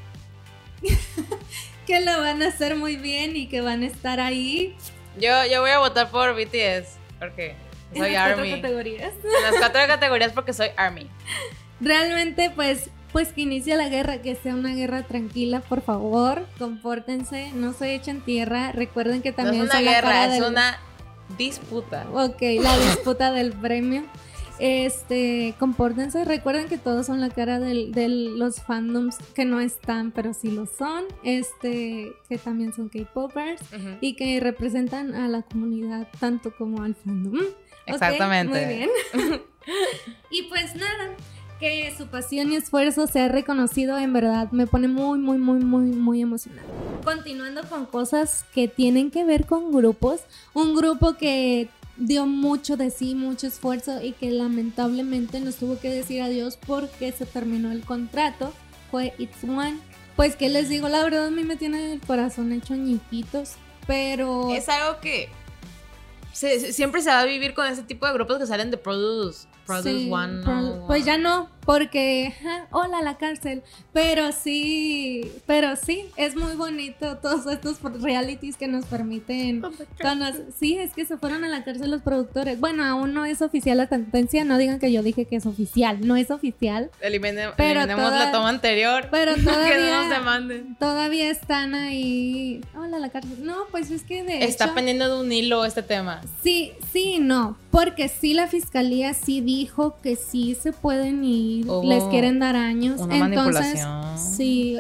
que 1.86 2.00
lo 2.00 2.18
van 2.18 2.42
a 2.42 2.48
hacer 2.48 2.76
muy 2.76 2.96
bien 2.96 3.36
y 3.36 3.46
que 3.46 3.60
van 3.60 3.82
a 3.82 3.86
estar 3.86 4.20
ahí. 4.20 4.74
Yo, 5.18 5.44
yo 5.46 5.60
voy 5.60 5.70
a 5.70 5.78
votar 5.78 6.10
por 6.10 6.34
BTS 6.34 6.96
porque 7.18 7.54
en 7.92 7.98
soy 8.02 8.12
las 8.12 8.22
cuatro 8.26 8.42
Army. 8.42 8.50
categorías. 8.60 9.12
En 9.24 9.42
las 9.42 9.54
cuatro 9.58 9.80
categorías 9.86 10.32
porque 10.32 10.52
soy 10.52 10.68
Army. 10.76 11.08
Realmente, 11.80 12.50
pues, 12.54 12.90
pues 13.12 13.28
que 13.32 13.40
inicie 13.42 13.76
la 13.76 13.88
guerra, 13.88 14.18
que 14.22 14.34
sea 14.36 14.54
una 14.54 14.74
guerra 14.74 15.02
tranquila, 15.02 15.60
por 15.60 15.82
favor, 15.82 16.46
compórtense, 16.58 17.50
no 17.54 17.72
se 17.72 17.94
echen 17.94 18.20
tierra, 18.20 18.72
recuerden 18.72 19.22
que 19.22 19.30
No 19.30 19.36
también 19.36 19.64
es 19.64 19.70
una 19.70 19.80
guerra, 19.80 20.24
es 20.26 20.32
del- 20.32 20.44
una 20.44 20.78
disputa. 21.38 22.06
Ok, 22.12 22.40
la 22.60 22.76
disputa 22.78 23.32
del 23.32 23.52
premio. 23.52 24.04
Este, 24.60 25.54
compórtense, 25.58 26.24
recuerden 26.26 26.68
que 26.68 26.76
todos 26.76 27.06
son 27.06 27.20
la 27.20 27.30
cara 27.30 27.58
de 27.58 28.08
los 28.08 28.60
fandoms 28.62 29.16
que 29.34 29.46
no 29.46 29.58
están, 29.58 30.10
pero 30.10 30.34
sí 30.34 30.50
lo 30.50 30.66
son. 30.66 31.04
Este, 31.24 32.12
que 32.28 32.36
también 32.36 32.74
son 32.74 32.90
K-popers 32.90 33.62
y 34.02 34.14
que 34.14 34.38
representan 34.40 35.14
a 35.14 35.28
la 35.28 35.42
comunidad 35.42 36.08
tanto 36.20 36.54
como 36.54 36.82
al 36.82 36.94
fandom. 36.94 37.40
Exactamente. 37.86 38.66
muy 38.66 38.74
bien. 38.74 38.90
y 40.30 40.42
pues 40.44 40.74
nada, 40.76 41.16
que 41.58 41.94
su 41.96 42.06
pasión 42.06 42.52
y 42.52 42.56
esfuerzo 42.56 43.06
sea 43.06 43.28
reconocido 43.28 43.98
en 43.98 44.12
verdad 44.12 44.50
me 44.50 44.66
pone 44.66 44.88
muy, 44.88 45.18
muy, 45.18 45.38
muy, 45.38 45.60
muy, 45.60 45.84
muy 45.84 46.22
emocionada. 46.22 46.66
Continuando 47.04 47.62
con 47.64 47.86
cosas 47.86 48.44
que 48.54 48.68
tienen 48.68 49.10
que 49.10 49.24
ver 49.24 49.46
con 49.46 49.72
grupos, 49.72 50.20
un 50.52 50.74
grupo 50.74 51.14
que 51.14 51.68
dio 52.00 52.26
mucho 52.26 52.76
de 52.76 52.90
sí, 52.90 53.14
mucho 53.14 53.46
esfuerzo 53.46 54.02
y 54.02 54.12
que 54.12 54.30
lamentablemente 54.30 55.38
nos 55.38 55.56
tuvo 55.56 55.78
que 55.78 55.90
decir 55.90 56.22
adiós 56.22 56.58
porque 56.66 57.12
se 57.12 57.26
terminó 57.26 57.70
el 57.70 57.82
contrato 57.84 58.52
fue 58.90 59.14
It's 59.18 59.44
One 59.44 59.78
Pues 60.16 60.34
que 60.34 60.48
les 60.48 60.68
digo, 60.68 60.88
la 60.88 61.02
verdad 61.04 61.26
a 61.26 61.30
mí 61.30 61.44
me 61.44 61.56
tiene 61.56 61.92
el 61.92 62.00
corazón 62.00 62.52
hecho 62.52 62.74
ñiquitos, 62.74 63.52
pero 63.86 64.50
Es 64.54 64.68
algo 64.68 64.98
que 65.00 65.28
se- 66.32 66.72
siempre 66.72 67.02
se 67.02 67.10
va 67.10 67.20
a 67.20 67.24
vivir 67.24 67.54
con 67.54 67.66
ese 67.66 67.82
tipo 67.82 68.06
de 68.06 68.12
grupos 68.14 68.38
que 68.38 68.46
salen 68.46 68.70
de 68.70 68.76
Produce, 68.76 69.46
Produce 69.66 69.90
Sí, 70.00 70.10
One. 70.10 70.42
pro- 70.42 70.60
¿no? 70.60 70.86
Pues 70.86 71.04
ya 71.04 71.18
no, 71.18 71.48
porque 71.64 72.32
ja, 72.42 72.66
hola 72.70 73.02
la 73.02 73.16
cárcel. 73.18 73.62
Pero 73.92 74.32
sí, 74.32 75.30
pero 75.46 75.76
sí, 75.76 76.04
es 76.16 76.36
muy 76.36 76.54
bonito 76.54 77.16
todos 77.18 77.46
estos 77.46 77.80
realities 78.02 78.56
que 78.56 78.68
nos 78.68 78.84
permiten 78.86 79.62
conocer. 80.00 80.46
Sí, 80.58 80.76
es 80.78 80.92
que 80.92 81.04
se 81.04 81.16
fueron 81.16 81.44
a 81.44 81.48
la 81.48 81.64
cárcel 81.64 81.90
los 81.90 82.02
productores. 82.02 82.58
Bueno, 82.60 82.84
aún 82.84 83.14
no 83.14 83.24
es 83.24 83.42
oficial 83.42 83.78
la 83.78 83.88
sentencia, 83.88 84.44
no 84.44 84.58
digan 84.58 84.78
que 84.78 84.92
yo 84.92 85.02
dije 85.02 85.24
que 85.24 85.36
es 85.36 85.46
oficial, 85.46 86.06
no 86.06 86.16
es 86.16 86.30
oficial. 86.30 86.90
Elimine- 87.02 87.52
Pero 87.56 87.80
eliminemos 87.80 88.10
toda- 88.12 88.24
la 88.26 88.32
toma 88.32 88.48
anterior. 88.48 89.08
Pero 89.10 89.34
que 89.36 89.42
no 89.42 89.50
nos 89.52 89.54
todavía, 89.64 90.08
demanden. 90.08 90.76
todavía 90.78 91.30
están 91.30 91.74
ahí. 91.74 92.60
Hola 92.76 92.98
la 92.98 93.10
cárcel. 93.10 93.44
No, 93.44 93.56
pues 93.70 93.90
es 93.90 94.02
que 94.02 94.22
de 94.22 94.44
Está 94.44 94.64
hecho, 94.66 94.74
pendiendo 94.74 95.14
de 95.16 95.20
un 95.24 95.30
hilo 95.32 95.64
este 95.64 95.82
tema. 95.82 96.20
Sí, 96.42 96.72
sí, 96.92 97.18
no. 97.20 97.56
Porque 97.70 98.08
sí, 98.08 98.34
la 98.34 98.48
fiscalía 98.48 99.14
sí 99.14 99.40
dijo 99.40 99.96
que 100.02 100.16
sí 100.16 100.56
se 100.60 100.72
pueden 100.72 101.22
ir, 101.24 101.49
Hubo 101.66 101.82
les 101.88 102.04
quieren 102.04 102.38
dar 102.38 102.56
años. 102.56 103.00
una 103.00 103.16
Entonces, 103.16 103.84
manipulación. 103.84 104.18
sí, 104.18 104.76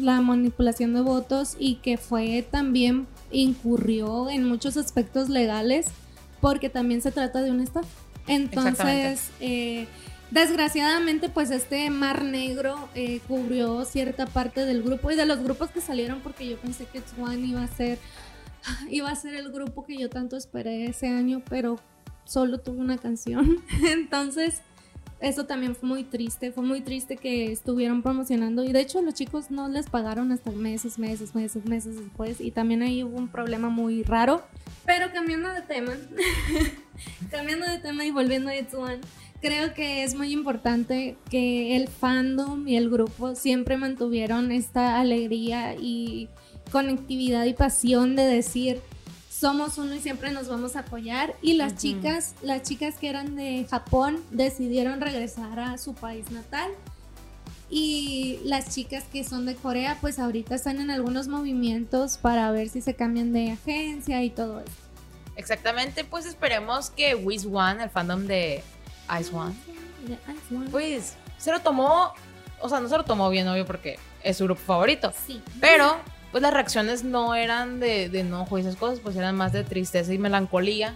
la 0.00 0.20
manipulación 0.20 0.94
de 0.94 1.00
votos 1.00 1.56
y 1.58 1.76
que 1.76 1.96
fue 1.96 2.46
también 2.50 3.06
incurrió 3.30 4.30
en 4.30 4.48
muchos 4.48 4.76
aspectos 4.76 5.28
legales 5.28 5.86
porque 6.40 6.68
también 6.68 7.00
se 7.02 7.12
trata 7.12 7.42
de 7.42 7.50
un 7.50 7.60
estafa. 7.60 7.88
Entonces, 8.26 9.30
eh, 9.40 9.86
desgraciadamente, 10.30 11.28
pues 11.28 11.50
este 11.50 11.90
mar 11.90 12.24
negro 12.24 12.88
eh, 12.94 13.20
cubrió 13.28 13.84
cierta 13.84 14.26
parte 14.26 14.64
del 14.64 14.82
grupo 14.82 15.10
y 15.10 15.16
de 15.16 15.26
los 15.26 15.42
grupos 15.42 15.70
que 15.70 15.80
salieron 15.80 16.20
porque 16.20 16.48
yo 16.48 16.56
pensé 16.58 16.86
que 16.86 17.02
One 17.20 17.46
iba 17.46 17.62
a 17.62 17.68
ser 17.68 17.98
iba 18.90 19.10
a 19.10 19.16
ser 19.16 19.34
el 19.34 19.52
grupo 19.52 19.84
que 19.84 19.98
yo 19.98 20.08
tanto 20.08 20.36
esperé 20.36 20.86
ese 20.86 21.08
año, 21.08 21.42
pero 21.48 21.78
solo 22.24 22.58
tuve 22.58 22.78
una 22.78 22.98
canción. 22.98 23.62
Entonces, 23.84 24.60
eso 25.20 25.46
también 25.46 25.74
fue 25.74 25.88
muy 25.88 26.04
triste. 26.04 26.52
Fue 26.52 26.62
muy 26.62 26.80
triste 26.80 27.16
que 27.16 27.50
estuvieron 27.50 28.02
promocionando. 28.02 28.64
Y 28.64 28.72
de 28.72 28.80
hecho, 28.80 29.00
los 29.02 29.14
chicos 29.14 29.50
no 29.50 29.68
les 29.68 29.88
pagaron 29.88 30.32
hasta 30.32 30.50
meses, 30.50 30.98
meses, 30.98 31.34
meses, 31.34 31.64
meses 31.64 31.96
después. 31.96 32.40
Y 32.40 32.50
también 32.50 32.82
ahí 32.82 33.02
hubo 33.02 33.16
un 33.16 33.28
problema 33.28 33.68
muy 33.68 34.02
raro. 34.02 34.42
Pero 34.84 35.10
cambiando 35.12 35.50
de 35.50 35.62
tema, 35.62 35.92
cambiando 37.30 37.66
de 37.66 37.78
tema 37.78 38.04
y 38.04 38.10
volviendo 38.10 38.50
a 38.50 38.56
It's 38.56 38.74
One, 38.74 39.00
creo 39.40 39.72
que 39.74 40.04
es 40.04 40.14
muy 40.14 40.32
importante 40.32 41.16
que 41.30 41.76
el 41.76 41.88
fandom 41.88 42.68
y 42.68 42.76
el 42.76 42.90
grupo 42.90 43.34
siempre 43.34 43.76
mantuvieron 43.76 44.52
esta 44.52 45.00
alegría 45.00 45.74
y 45.74 46.28
conectividad 46.70 47.44
y 47.44 47.54
pasión 47.54 48.16
de 48.16 48.24
decir 48.24 48.80
somos 49.38 49.78
uno 49.78 49.94
y 49.94 50.00
siempre 50.00 50.30
nos 50.30 50.48
vamos 50.48 50.76
a 50.76 50.80
apoyar. 50.80 51.34
Y 51.42 51.54
las 51.54 51.76
chicas 51.76 52.34
las 52.42 52.62
chicas 52.62 52.94
que 52.96 53.08
eran 53.08 53.34
de 53.34 53.66
Japón 53.68 54.22
decidieron 54.30 55.00
regresar 55.00 55.58
a 55.58 55.76
su 55.78 55.94
país 55.94 56.30
natal. 56.30 56.70
Y 57.68 58.38
las 58.44 58.72
chicas 58.72 59.04
que 59.12 59.24
son 59.24 59.46
de 59.46 59.56
Corea 59.56 59.98
pues 60.00 60.18
ahorita 60.18 60.54
están 60.54 60.80
en 60.80 60.90
algunos 60.90 61.26
movimientos 61.26 62.18
para 62.18 62.50
ver 62.52 62.68
si 62.68 62.80
se 62.80 62.94
cambian 62.94 63.32
de 63.32 63.52
agencia 63.52 64.22
y 64.22 64.30
todo 64.30 64.60
eso. 64.60 64.70
Exactamente, 65.36 66.04
pues 66.04 66.26
esperemos 66.26 66.90
que 66.90 67.16
Wiz 67.16 67.44
One, 67.44 67.82
el 67.82 67.90
fandom 67.90 68.26
de 68.26 68.62
Ice 69.18 69.34
One, 69.34 69.52
De 70.06 70.14
Ice 70.14 70.54
One. 70.54 70.70
pues 70.70 71.16
se 71.38 71.50
lo 71.50 71.58
tomó, 71.60 72.12
o 72.60 72.68
sea, 72.68 72.78
no 72.78 72.88
se 72.88 72.96
lo 72.96 73.04
tomó 73.04 73.28
bien, 73.30 73.48
obvio, 73.48 73.66
porque 73.66 73.98
es 74.22 74.36
su 74.36 74.44
grupo 74.44 74.60
favorito. 74.60 75.12
sí. 75.26 75.42
Pero, 75.60 75.96
pues 76.34 76.42
las 76.42 76.52
reacciones 76.52 77.04
no 77.04 77.36
eran 77.36 77.78
de, 77.78 78.08
de 78.08 78.18
enojo 78.18 78.58
y 78.58 78.62
esas 78.62 78.74
cosas, 78.74 78.98
pues 78.98 79.14
eran 79.14 79.36
más 79.36 79.52
de 79.52 79.62
tristeza 79.62 80.12
y 80.12 80.18
melancolía. 80.18 80.92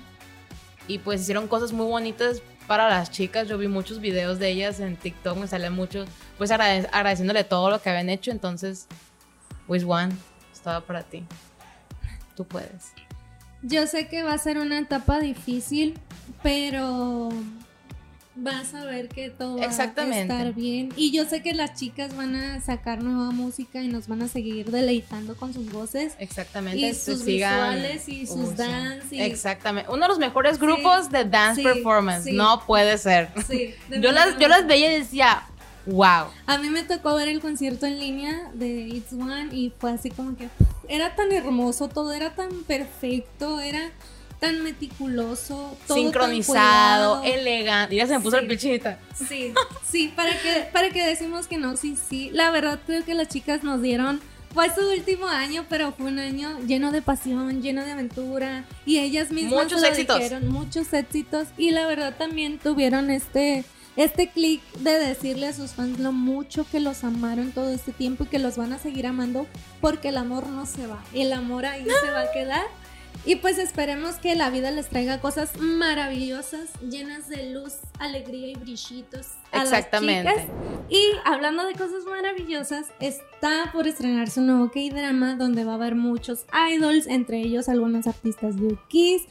Y 0.89 0.99
pues 0.99 1.21
hicieron 1.21 1.47
cosas 1.47 1.73
muy 1.73 1.87
bonitas 1.87 2.43
para 2.67 2.89
las 2.89 3.13
chicas. 3.13 3.47
Yo 3.47 3.57
vi 3.57 3.69
muchos 3.69 4.01
videos 4.01 4.41
de 4.41 4.49
ellas 4.49 4.81
en 4.81 4.97
TikTok, 4.97 5.39
me 5.39 5.47
salen 5.47 5.75
muchos, 5.75 6.09
pues 6.39 6.51
agrade- 6.51 6.89
agradeciéndole 6.91 7.45
todo 7.45 7.71
lo 7.71 7.81
que 7.81 7.89
habían 7.89 8.09
hecho. 8.09 8.33
Entonces, 8.33 8.89
Wiz 9.69 9.85
One, 9.85 10.13
estaba 10.53 10.81
para 10.81 11.05
ti. 11.05 11.25
Tú 12.35 12.45
puedes. 12.45 12.91
Yo 13.63 13.87
sé 13.87 14.09
que 14.09 14.25
va 14.25 14.33
a 14.33 14.39
ser 14.39 14.59
una 14.59 14.77
etapa 14.81 15.21
difícil, 15.21 16.01
pero 16.43 17.29
vas 18.41 18.73
a 18.75 18.85
ver 18.85 19.09
que 19.09 19.31
todo 19.31 19.57
va 19.59 19.65
a 19.65 19.69
estar 19.69 20.55
bien. 20.55 20.91
Y 20.97 21.11
yo 21.13 21.25
sé 21.25 21.43
que 21.43 21.55
las 21.55 21.75
chicas 21.75 22.15
van 22.17 22.35
a 22.37 22.61
sacar 22.61 23.03
nueva 23.03 23.31
música 23.31 23.83
y 23.83 23.89
nos 23.89 24.07
van 24.09 24.23
a 24.23 24.29
seguir 24.29 24.71
deleitando 24.71 25.37
con 25.37 25.53
sus 25.53 25.71
voces. 25.73 26.15
Exactamente. 26.19 26.79
Y 26.79 26.95
sus 26.95 27.25
sigan- 27.25 27.75
visuales 27.83 28.09
y 28.09 28.27
sus 28.27 28.57
dance 28.57 29.15
y- 29.15 29.21
Exactamente. 29.21 29.91
Uno 29.91 30.03
de 30.03 30.09
los 30.09 30.19
mejores 30.19 30.59
grupos 30.59 31.11
de 31.11 31.25
dance 31.25 31.63
sí, 31.63 31.67
performance. 31.67 32.25
sí. 32.25 32.33
No 32.33 32.63
puede 32.67 32.97
ser. 32.99 33.29
Sí, 33.49 33.75
Yo 34.01 34.13
las, 34.13 34.39
yo 34.39 34.49
las 34.49 34.67
veía 34.67 34.95
y 34.95 35.01
decía, 35.01 35.43
wow. 35.87 36.27
A 36.47 36.59
mí 36.59 36.71
me 36.71 36.83
tocó 36.85 37.15
ver 37.15 37.29
el 37.29 37.41
concierto 37.41 37.87
en 37.87 37.99
línea 37.99 38.51
de 38.55 38.67
It's 38.89 39.13
One 39.13 39.49
y 39.53 39.73
fue 39.79 39.93
así 39.93 40.11
como 40.11 40.37
que 40.37 40.49
era 40.89 41.15
tan 41.17 41.33
hermoso, 41.33 41.89
todo 41.89 42.13
era 42.13 42.35
tan 42.35 42.63
perfecto, 42.65 43.61
era 43.61 43.91
tan 44.41 44.63
meticuloso, 44.63 45.77
todo 45.87 45.97
Sincronizado, 45.97 47.23
elegante. 47.25 47.97
Ya 47.97 48.07
se 48.07 48.15
me 48.17 48.21
puso 48.21 48.37
Sí. 48.39 48.43
el 48.45 48.49
pichita. 48.49 48.99
Sí, 49.29 49.53
sí, 49.91 50.13
para 50.15 50.31
que, 50.41 50.69
para 50.73 50.91
que 50.91 51.05
decimos 51.05 51.47
que 51.47 51.59
no, 51.59 51.77
sí, 51.77 51.97
sí. 52.09 52.31
La 52.33 52.51
verdad 52.51 52.79
creo 52.87 53.05
que 53.05 53.15
las 53.15 53.29
chicas 53.29 53.63
nos 53.65 53.83
dieron, 53.83 54.21
fue 54.55 54.73
su 54.75 54.81
último 54.91 55.27
año, 55.27 55.67
pero 55.69 55.93
fue 55.93 56.07
un 56.07 56.19
año 56.19 56.59
lleno 56.67 56.91
de 56.93 57.03
pasión, 57.03 57.63
lleno 57.63 57.85
de 57.85 57.93
aventura. 57.93 58.65
Y 58.87 58.99
ellas 58.99 59.31
mismas 59.31 59.65
Muchos 59.65 59.83
éxitos. 59.83 60.17
dijeron, 60.19 60.49
muchos 60.49 60.93
éxitos. 60.93 61.49
Y 61.57 61.71
la 61.73 61.87
verdad 61.87 62.15
también 62.17 62.59
tuvieron 62.59 63.11
este, 63.11 63.65
este 63.97 64.29
clic 64.31 64.63
de 64.79 64.93
decirle 64.99 65.49
a 65.49 65.53
sus 65.53 65.73
fans 65.73 65.99
lo 65.99 66.13
mucho 66.13 66.65
que 66.71 66.81
los 66.81 67.05
amaron 67.05 67.53
todo 67.53 67.71
este 67.71 67.93
tiempo 67.93 68.25
y 68.25 68.29
que 68.29 68.39
los 68.39 68.57
van 68.57 68.73
a 68.73 68.79
seguir 68.79 69.07
amando 69.07 69.47
porque 69.81 70.09
el 70.09 70.17
amor 70.17 70.47
no 70.47 70.65
se 70.65 70.87
va. 70.87 71.03
El 71.13 71.33
amor 71.35 71.67
ahí 71.67 71.85
se 71.85 72.11
va 72.11 72.23
a 72.23 72.31
quedar. 72.33 72.65
Y 73.25 73.37
pues 73.37 73.59
esperemos 73.59 74.15
que 74.17 74.35
la 74.35 74.49
vida 74.49 74.71
les 74.71 74.89
traiga 74.89 75.21
cosas 75.21 75.59
maravillosas, 75.61 76.71
llenas 76.81 77.29
de 77.29 77.53
luz, 77.53 77.75
alegría 77.99 78.49
y 78.49 78.55
brillitos. 78.55 79.33
A 79.53 79.63
Exactamente. 79.63 80.25
Las 80.25 80.43
chicas. 80.45 80.57
Y 80.89 81.11
hablando 81.27 81.67
de 81.67 81.75
cosas 81.75 82.05
maravillosas, 82.09 82.87
está 83.01 83.71
por 83.73 83.87
estrenarse 83.87 84.41
un 84.41 84.47
nuevo 84.47 84.71
K-drama 84.71 85.35
donde 85.35 85.65
va 85.65 85.73
a 85.73 85.75
haber 85.75 85.95
muchos 85.95 86.47
idols, 86.73 87.07
entre 87.07 87.41
ellos 87.41 87.69
algunos 87.69 88.07
artistas 88.07 88.57
de 88.57 88.69
Ukis. 88.69 89.25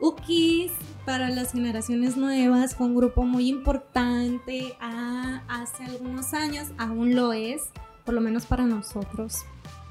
Ukis 0.00 0.70
para 1.04 1.28
las 1.28 1.52
generaciones 1.52 2.16
nuevas 2.16 2.76
fue 2.76 2.86
un 2.86 2.94
grupo 2.94 3.24
muy 3.24 3.48
importante 3.48 4.76
ah, 4.80 5.42
hace 5.48 5.84
algunos 5.84 6.34
años, 6.34 6.68
aún 6.78 7.16
lo 7.16 7.32
es, 7.32 7.62
por 8.04 8.14
lo 8.14 8.20
menos 8.20 8.46
para 8.46 8.64
nosotros. 8.64 9.44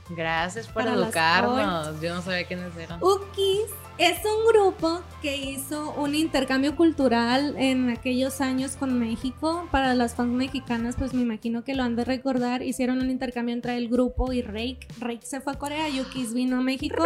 Gracias 0.10 0.68
por 0.68 0.88
educarnos. 0.88 2.02
Yo 2.02 2.14
no 2.16 2.22
sabía 2.22 2.46
quiénes 2.46 2.76
eran. 2.78 3.00
Ukis 3.02 3.70
es 3.98 4.18
un 4.26 4.48
grupo 4.48 5.02
que 5.22 5.36
hizo 5.38 5.92
un 5.94 6.16
intercambio 6.16 6.76
cultural 6.76 7.56
en 7.58 7.90
aquellos 7.90 8.42
años 8.42 8.76
con 8.76 8.98
México. 8.98 9.68
Para 9.72 9.94
las 9.94 10.16
fans 10.16 10.32
mexicanas, 10.32 10.96
pues 10.98 11.14
me 11.14 11.22
imagino 11.22 11.64
que 11.64 11.76
lo 11.76 11.84
han 11.84 11.96
de 11.96 12.06
recordar. 12.06 12.64
Hicieron 12.64 13.00
un 13.00 13.10
intercambio 13.10 13.54
entre 13.54 13.78
el 13.78 13.88
grupo 13.90 14.34
y 14.34 14.42
Rake. 14.42 14.88
Rake 15.00 15.26
se 15.26 15.42
fue 15.42 15.54
a 15.54 15.60
Corea 15.60 15.90
y 15.90 16.02
Ukis 16.02 16.34
vino 16.34 16.58
a 16.58 16.62
México. 16.62 17.06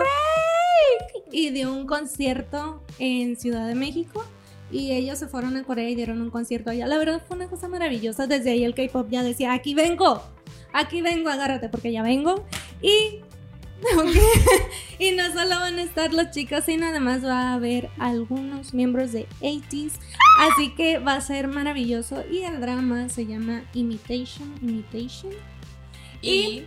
Y 1.32 1.50
dio 1.50 1.74
un 1.74 1.88
concierto 1.88 2.84
en 3.00 3.36
Ciudad 3.38 3.68
de 3.68 3.76
México. 3.76 4.24
Y 4.72 4.94
ellos 4.94 5.20
se 5.20 5.28
fueron 5.28 5.58
a 5.58 5.64
Corea 5.64 5.90
y 5.90 5.96
dieron 5.96 6.22
un 6.22 6.30
concierto 6.30 6.70
allá. 6.70 6.88
La 6.88 6.98
verdad 6.98 7.22
fue 7.28 7.36
una 7.36 7.48
cosa 7.48 7.68
maravillosa. 7.68 8.28
Desde 8.28 8.52
ahí 8.52 8.64
el 8.64 8.74
K-pop 8.74 9.08
ya 9.10 9.24
decía: 9.24 9.54
aquí 9.54 9.74
vengo, 9.76 10.24
aquí 10.74 11.02
vengo, 11.02 11.30
agárrate 11.30 11.70
porque 11.70 11.92
ya 11.92 12.02
vengo. 12.02 12.46
Y 12.84 13.24
y 15.00 15.12
no 15.12 15.32
solo 15.34 15.60
van 15.60 15.78
a 15.78 15.84
estar 15.84 16.14
los 16.14 16.32
chicos, 16.32 16.64
sino 16.66 16.88
además 16.88 17.24
va 17.24 17.50
a 17.50 17.54
haber 17.54 17.90
algunos 17.98 18.74
miembros 18.74 19.12
de 19.12 19.28
80s. 19.42 19.94
Así 20.40 20.74
que 20.76 21.00
va 21.00 21.16
a 21.16 21.22
ser 21.22 21.48
maravilloso. 21.48 22.24
Y 22.30 22.40
el 22.40 22.60
drama 22.62 23.10
se 23.10 23.26
llama 23.26 23.64
Imitation. 23.74 24.54
Imitation. 24.62 25.34
Y, 26.22 26.64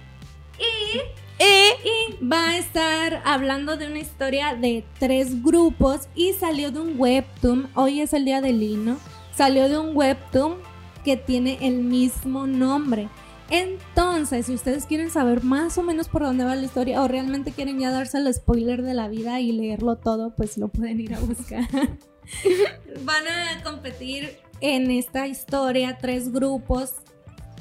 Y 1.39 2.25
va 2.25 2.51
a 2.51 2.59
estar 2.59 3.23
hablando 3.25 3.77
de 3.77 3.87
una 3.87 3.99
historia 3.99 4.55
de 4.55 4.85
tres 4.99 5.43
grupos. 5.43 6.09
Y 6.15 6.33
salió 6.35 6.71
de 6.71 6.81
un 6.81 6.99
webtoon. 6.99 7.69
Hoy 7.75 8.01
es 8.01 8.13
el 8.13 8.25
día 8.25 8.41
del 8.41 8.63
himno. 8.63 8.99
Salió 9.35 9.69
de 9.69 9.79
un 9.79 9.97
webtoon 9.97 10.57
que 11.05 11.17
tiene 11.17 11.59
el 11.61 11.83
mismo 11.83 12.47
nombre. 12.47 13.09
Entonces, 13.51 14.47
si 14.47 14.55
ustedes 14.55 14.87
quieren 14.87 15.11
saber 15.11 15.45
más 15.45 15.79
o 15.79 15.83
menos 15.83 16.09
por 16.09 16.23
dónde 16.23 16.45
va 16.45 16.57
la 16.57 16.65
historia 16.65 17.03
o 17.03 17.09
realmente 17.09 17.53
quieren 17.53 17.79
ya 17.79 17.91
darse 17.91 18.19
el 18.19 18.33
spoiler 18.33 18.83
de 18.83 18.95
la 18.95 19.09
vida 19.09 19.41
y 19.41 19.53
leerlo 19.53 19.97
todo, 19.97 20.35
pues 20.35 20.59
lo 20.59 20.69
pueden 20.69 21.01
ir 21.01 21.15
a 21.15 21.21
buscar. 21.21 21.69
Van 23.05 23.25
a 23.29 23.63
competir 23.63 24.39
en 24.61 24.91
esta 24.91 25.27
historia 25.27 25.99
tres 26.01 26.33
grupos 26.33 26.95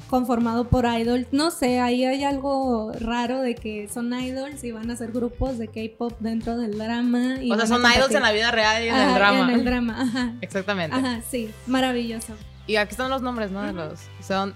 conformado 0.08 0.68
por 0.68 0.86
idols. 0.86 1.28
No 1.32 1.50
sé, 1.50 1.80
ahí 1.80 2.04
hay 2.04 2.24
algo 2.24 2.92
raro 2.98 3.40
de 3.40 3.54
que 3.54 3.88
son 3.88 4.12
idols 4.12 4.62
y 4.64 4.72
van 4.72 4.90
a 4.90 4.96
ser 4.96 5.12
grupos 5.12 5.58
de 5.58 5.68
K-pop 5.68 6.14
dentro 6.20 6.56
del 6.56 6.78
drama. 6.78 7.42
Y 7.42 7.50
o 7.52 7.56
sea, 7.56 7.66
son 7.66 7.82
idols 7.82 8.14
en 8.14 8.22
la 8.22 8.32
vida 8.32 8.50
real 8.50 8.84
y 8.84 8.88
en 8.88 8.94
Ajá, 8.94 9.08
el 9.08 9.14
drama. 9.14 9.40
En 9.40 9.50
el 9.50 9.64
drama, 9.64 10.02
ajá. 10.02 10.34
Exactamente. 10.40 10.96
Ajá, 10.96 11.20
sí, 11.28 11.50
maravilloso. 11.66 12.34
Y 12.66 12.76
aquí 12.76 12.92
están 12.92 13.10
los 13.10 13.22
nombres, 13.22 13.50
¿no? 13.50 13.62
De 13.62 13.72
los. 13.72 14.00
Son 14.20 14.54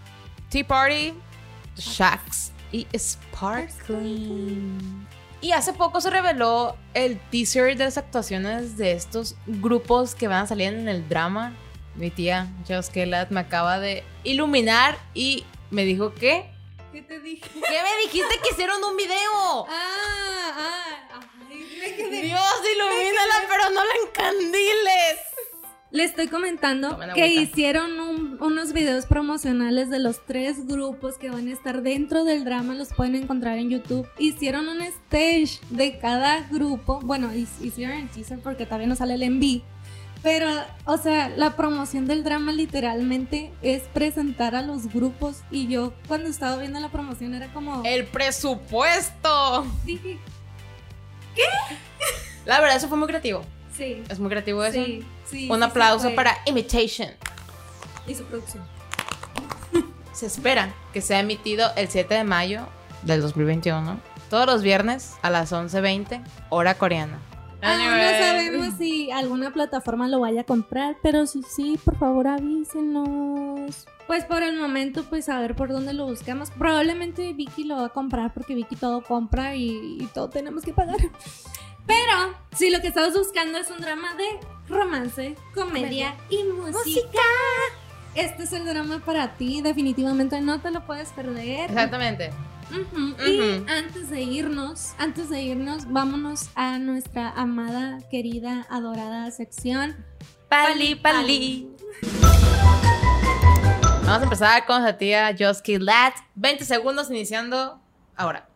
Tea 0.50 0.64
Party, 0.66 1.14
Shax 1.76 2.52
y 2.72 2.86
Sparkling. 2.96 5.06
Y 5.40 5.52
hace 5.52 5.72
poco 5.72 6.00
se 6.02 6.10
reveló 6.10 6.76
el 6.92 7.18
teaser 7.30 7.76
de 7.76 7.84
las 7.84 7.96
actuaciones 7.96 8.76
de 8.76 8.92
estos 8.92 9.36
grupos 9.46 10.14
que 10.14 10.28
van 10.28 10.44
a 10.44 10.46
salir 10.46 10.74
en 10.74 10.88
el 10.88 11.08
drama. 11.08 11.54
Mi 11.94 12.10
tía, 12.10 12.48
Joss 12.68 12.90
Kelat, 12.90 13.30
me 13.30 13.40
acaba 13.40 13.80
de 13.80 14.04
iluminar 14.24 14.98
y 15.14 15.44
me 15.70 15.84
dijo 15.84 16.14
que. 16.14 16.50
¿Qué 16.92 17.02
te 17.02 17.20
dije? 17.20 17.48
¿Qué 17.52 17.60
me 17.60 18.02
dijiste 18.04 18.34
que 18.42 18.50
hicieron 18.52 18.82
un 18.84 18.96
video? 18.96 19.66
Ah, 19.68 20.52
ah, 20.56 21.20
ay, 21.48 21.66
me 21.80 21.94
quedé- 21.96 22.22
Dios, 22.22 22.42
ilumínala, 22.74 23.34
pero 23.48 23.70
no 23.70 23.80
la 23.84 23.92
encandiles. 24.06 25.18
Le 25.92 26.04
estoy 26.04 26.28
comentando 26.28 26.96
que 27.14 27.26
hicieron 27.28 27.98
un- 27.98 28.09
unos 28.40 28.72
videos 28.72 29.06
promocionales 29.06 29.90
de 29.90 29.98
los 29.98 30.24
tres 30.26 30.66
grupos 30.66 31.16
que 31.18 31.30
van 31.30 31.48
a 31.48 31.52
estar 31.52 31.82
dentro 31.82 32.24
del 32.24 32.44
drama, 32.44 32.74
los 32.74 32.88
pueden 32.88 33.14
encontrar 33.14 33.58
en 33.58 33.70
YouTube. 33.70 34.08
Hicieron 34.18 34.68
un 34.68 34.80
stage 34.82 35.60
de 35.70 35.98
cada 35.98 36.48
grupo, 36.50 37.00
bueno, 37.02 37.30
hicieron 37.34 37.96
el 37.98 38.08
teaser 38.08 38.38
porque 38.40 38.64
todavía 38.66 38.86
no 38.86 38.96
sale 38.96 39.14
el 39.14 39.30
MV, 39.30 39.62
pero, 40.22 40.48
o 40.84 40.98
sea, 40.98 41.28
la 41.30 41.56
promoción 41.56 42.06
del 42.06 42.24
drama 42.24 42.52
literalmente 42.52 43.52
es 43.62 43.82
presentar 43.84 44.54
a 44.54 44.62
los 44.62 44.92
grupos 44.92 45.38
y 45.50 45.66
yo 45.68 45.94
cuando 46.08 46.28
estaba 46.28 46.56
viendo 46.58 46.78
la 46.80 46.90
promoción 46.90 47.34
era 47.34 47.52
como, 47.52 47.82
El 47.84 48.04
presupuesto. 48.06 49.66
dije, 49.84 50.18
La 52.46 52.60
verdad, 52.60 52.76
eso 52.76 52.88
fue 52.88 52.98
muy 52.98 53.08
creativo. 53.08 53.42
sí, 53.76 54.02
Es 54.08 54.18
muy 54.18 54.28
creativo 54.28 54.62
eso. 54.64 54.84
sí, 54.84 55.04
sí. 55.24 55.48
Un 55.50 55.58
sí, 55.58 55.64
aplauso 55.64 56.14
para 56.14 56.36
Imitation. 56.46 57.08
Y 58.06 58.14
su 58.14 58.24
producción. 58.24 58.64
Se 60.12 60.26
espera 60.26 60.74
que 60.92 61.00
sea 61.00 61.20
emitido 61.20 61.70
el 61.76 61.88
7 61.88 62.14
de 62.14 62.24
mayo 62.24 62.66
del 63.02 63.22
2021, 63.22 63.98
todos 64.28 64.46
los 64.46 64.62
viernes 64.62 65.16
a 65.22 65.30
las 65.30 65.52
11.20, 65.52 66.22
hora 66.50 66.74
coreana. 66.74 67.20
Aún 67.62 67.78
no 67.78 68.10
sabemos 68.18 68.74
si 68.78 69.10
alguna 69.10 69.52
plataforma 69.52 70.08
lo 70.08 70.20
vaya 70.20 70.42
a 70.42 70.44
comprar, 70.44 70.96
pero 71.02 71.26
si 71.26 71.42
sí, 71.42 71.78
por 71.84 71.98
favor 71.98 72.26
avísenos. 72.26 73.86
Pues 74.06 74.24
por 74.24 74.42
el 74.42 74.56
momento, 74.56 75.04
pues 75.04 75.28
a 75.28 75.38
ver 75.40 75.54
por 75.54 75.68
dónde 75.68 75.92
lo 75.92 76.06
buscamos. 76.06 76.50
Probablemente 76.50 77.32
Vicky 77.32 77.64
lo 77.64 77.76
va 77.76 77.86
a 77.86 77.88
comprar 77.90 78.32
porque 78.32 78.54
Vicky 78.54 78.76
todo 78.76 79.02
compra 79.02 79.54
y, 79.54 79.98
y 80.00 80.06
todo 80.12 80.30
tenemos 80.30 80.64
que 80.64 80.72
pagar. 80.72 80.98
Pero 81.86 82.34
si 82.56 82.70
lo 82.70 82.80
que 82.80 82.88
estamos 82.88 83.14
buscando 83.14 83.58
es 83.58 83.70
un 83.70 83.80
drama 83.80 84.14
de 84.14 84.46
romance, 84.68 85.36
comedia 85.54 86.14
y 86.28 86.44
música. 86.44 87.20
Este 88.14 88.42
es 88.42 88.52
el 88.52 88.64
drama 88.64 89.00
para 89.04 89.34
ti, 89.34 89.62
definitivamente 89.62 90.40
no 90.40 90.60
te 90.60 90.70
lo 90.70 90.84
puedes 90.84 91.10
perder. 91.10 91.70
Exactamente. 91.70 92.30
Y 93.26 93.64
antes 93.68 94.10
de 94.10 94.22
irnos, 94.22 94.94
antes 94.98 95.28
de 95.28 95.42
irnos, 95.42 95.90
vámonos 95.90 96.50
a 96.54 96.78
nuestra 96.78 97.30
amada, 97.30 97.98
querida, 98.10 98.66
adorada 98.70 99.30
sección. 99.30 100.04
Pali, 100.48 100.96
pali. 100.96 101.68
Vamos 104.04 104.20
a 104.20 104.24
empezar 104.24 104.66
con 104.66 104.82
la 104.82 104.98
tía 104.98 105.34
Josky 105.38 105.78
Lat. 105.78 106.14
20 106.34 106.64
segundos 106.64 107.10
iniciando 107.10 107.80
ahora. 108.16 108.48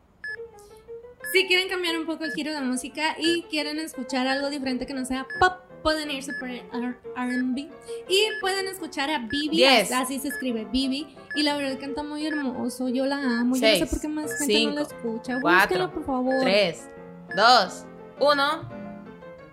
Si 1.33 1.47
quieren 1.47 1.69
cambiar 1.69 1.97
un 1.99 2.07
poco 2.07 2.25
el 2.25 2.33
giro 2.33 2.53
de 2.53 2.61
música 2.61 3.17
y 3.19 3.43
quieren 3.51 3.79
escuchar 3.79 4.27
algo 4.27 4.51
diferente 4.51 4.87
que 4.87 4.95
no 4.95 5.05
sea 5.05 5.27
pop, 5.41 5.64
pueden 5.85 6.11
irse 6.11 6.33
por 6.41 6.49
el 6.49 6.63
R- 6.73 6.97
R&B 7.17 7.69
y 8.09 8.23
pueden 8.41 8.67
escuchar 8.67 9.11
a 9.11 9.19
Bibi, 9.19 9.57
Diez. 9.59 9.93
así 9.93 10.19
se 10.19 10.29
escribe 10.29 10.65
Bibi 10.65 11.15
y 11.37 11.43
la 11.45 11.57
verdad 11.57 11.79
canta 11.79 12.03
muy 12.03 12.27
hermoso, 12.27 12.89
yo 12.89 13.05
la 13.07 13.19
amo, 13.19 13.55
yo 13.55 13.69
no 13.69 13.77
sé 13.77 13.87
por 13.87 14.01
qué 14.01 14.09
más 14.09 14.39
gente 14.39 14.55
cinco, 14.55 14.71
no 14.71 14.75
la 14.77 14.83
escucha, 14.83 15.39
cuatro, 15.41 15.93
por 15.93 16.05
favor. 16.07 16.41
3, 16.41 16.89
2, 17.37 17.85
1, 18.19 18.69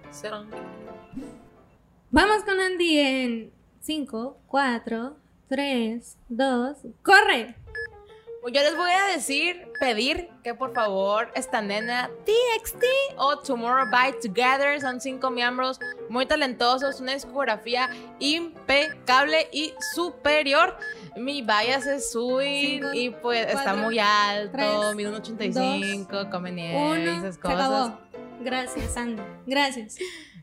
0. 0.10 0.46
Vamos 2.10 2.44
con 2.44 2.60
Andy 2.60 2.98
en 2.98 3.54
5, 3.82 4.38
4, 4.48 5.18
3, 5.50 6.18
2, 6.30 6.78
¡corre! 7.04 7.56
Yo 8.44 8.62
les 8.62 8.76
voy 8.76 8.90
a 8.90 9.06
decir, 9.14 9.68
pedir 9.80 10.28
que 10.44 10.56
por 10.56 10.74
favor 10.74 11.32
esta 11.36 11.62
nena 11.62 12.10
TXT 12.26 12.84
o 13.18 13.38
Tomorrow 13.38 13.90
by 13.92 14.14
Together 14.20 14.82
son 14.82 15.00
cinco 15.00 15.30
miembros 15.30 15.80
muy 16.10 16.26
talentosos, 16.26 17.00
una 17.00 17.14
discografía 17.14 17.90
impecable 18.20 19.48
y 19.52 19.74
superior. 19.94 20.76
Mi 21.16 21.44
bias 21.44 21.86
es 21.86 22.12
sweet 22.12 22.82
Cinco, 22.82 22.94
y 22.94 23.10
pues 23.12 23.48
está 23.48 23.76
muy 23.76 24.00
alto, 24.00 24.94
mide 24.96 25.10
un 25.10 25.16
85, 25.16 26.30
come 26.32 26.52
nieve 26.52 27.18
esas 27.18 27.36
se 27.36 27.42
cosas. 27.42 27.60
acabó. 27.60 28.00
Gracias, 28.42 28.98
Andy. 28.98 29.22
Gracias. 29.46 29.98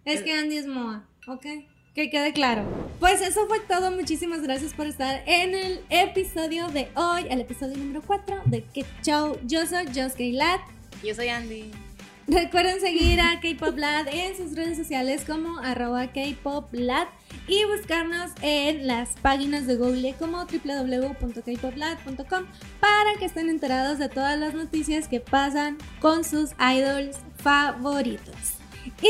Es 0.05 0.23
que 0.25 0.33
Andy 0.33 0.57
es 0.59 0.67
Moa, 0.69 1.05
¿ok? 1.27 1.47
Que 1.95 2.11
quede 2.11 2.33
claro. 2.33 2.65
Pues 3.01 3.21
eso 3.21 3.47
fue 3.49 3.61
todo. 3.61 3.91
Muchísimas 3.91 4.43
gracias 4.43 4.75
por 4.75 4.87
estar 4.87 5.23
en 5.27 5.55
el 5.55 5.81
episodio 5.91 6.69
de 6.69 6.89
hoy, 6.95 7.27
el 7.29 7.41
episodio 7.41 7.77
número 7.77 8.03
4 8.07 8.43
de 8.45 8.63
Que 8.65 8.85
Show. 9.03 9.39
Yo 9.45 9.67
soy 9.67 9.87
Jos 9.87 10.15
Lat. 10.19 10.61
Yo 11.03 11.15
soy 11.15 11.29
Andy. 11.29 11.71
Recuerden 12.29 12.81
seguir 12.81 13.21
a 13.21 13.41
K-Pop 13.41 13.77
Lad 13.79 14.07
en 14.09 14.37
sus 14.37 14.55
redes 14.55 14.77
sociales 14.77 15.25
como 15.27 15.59
arroba 15.61 16.13
K-Pop 16.13 16.69
Lad 16.73 17.09
y 17.47 17.65
buscarnos 17.65 18.33
en 18.43 18.87
las 18.87 19.13
páginas 19.23 19.67
de 19.67 19.77
Google 19.77 20.15
como 20.19 20.45
www.kpoplad.com 20.45 22.45
para 22.81 23.15
que 23.19 23.25
estén 23.25 23.49
enterados 23.49 23.99
de 23.99 24.11
todas 24.11 24.39
las 24.39 24.53
noticias 24.53 25.09
que 25.09 25.21
pasan 25.21 25.79
con 26.01 26.23
sus 26.23 26.51
idols 26.61 27.17
favoritos. 27.39 28.59
Y 29.01 29.09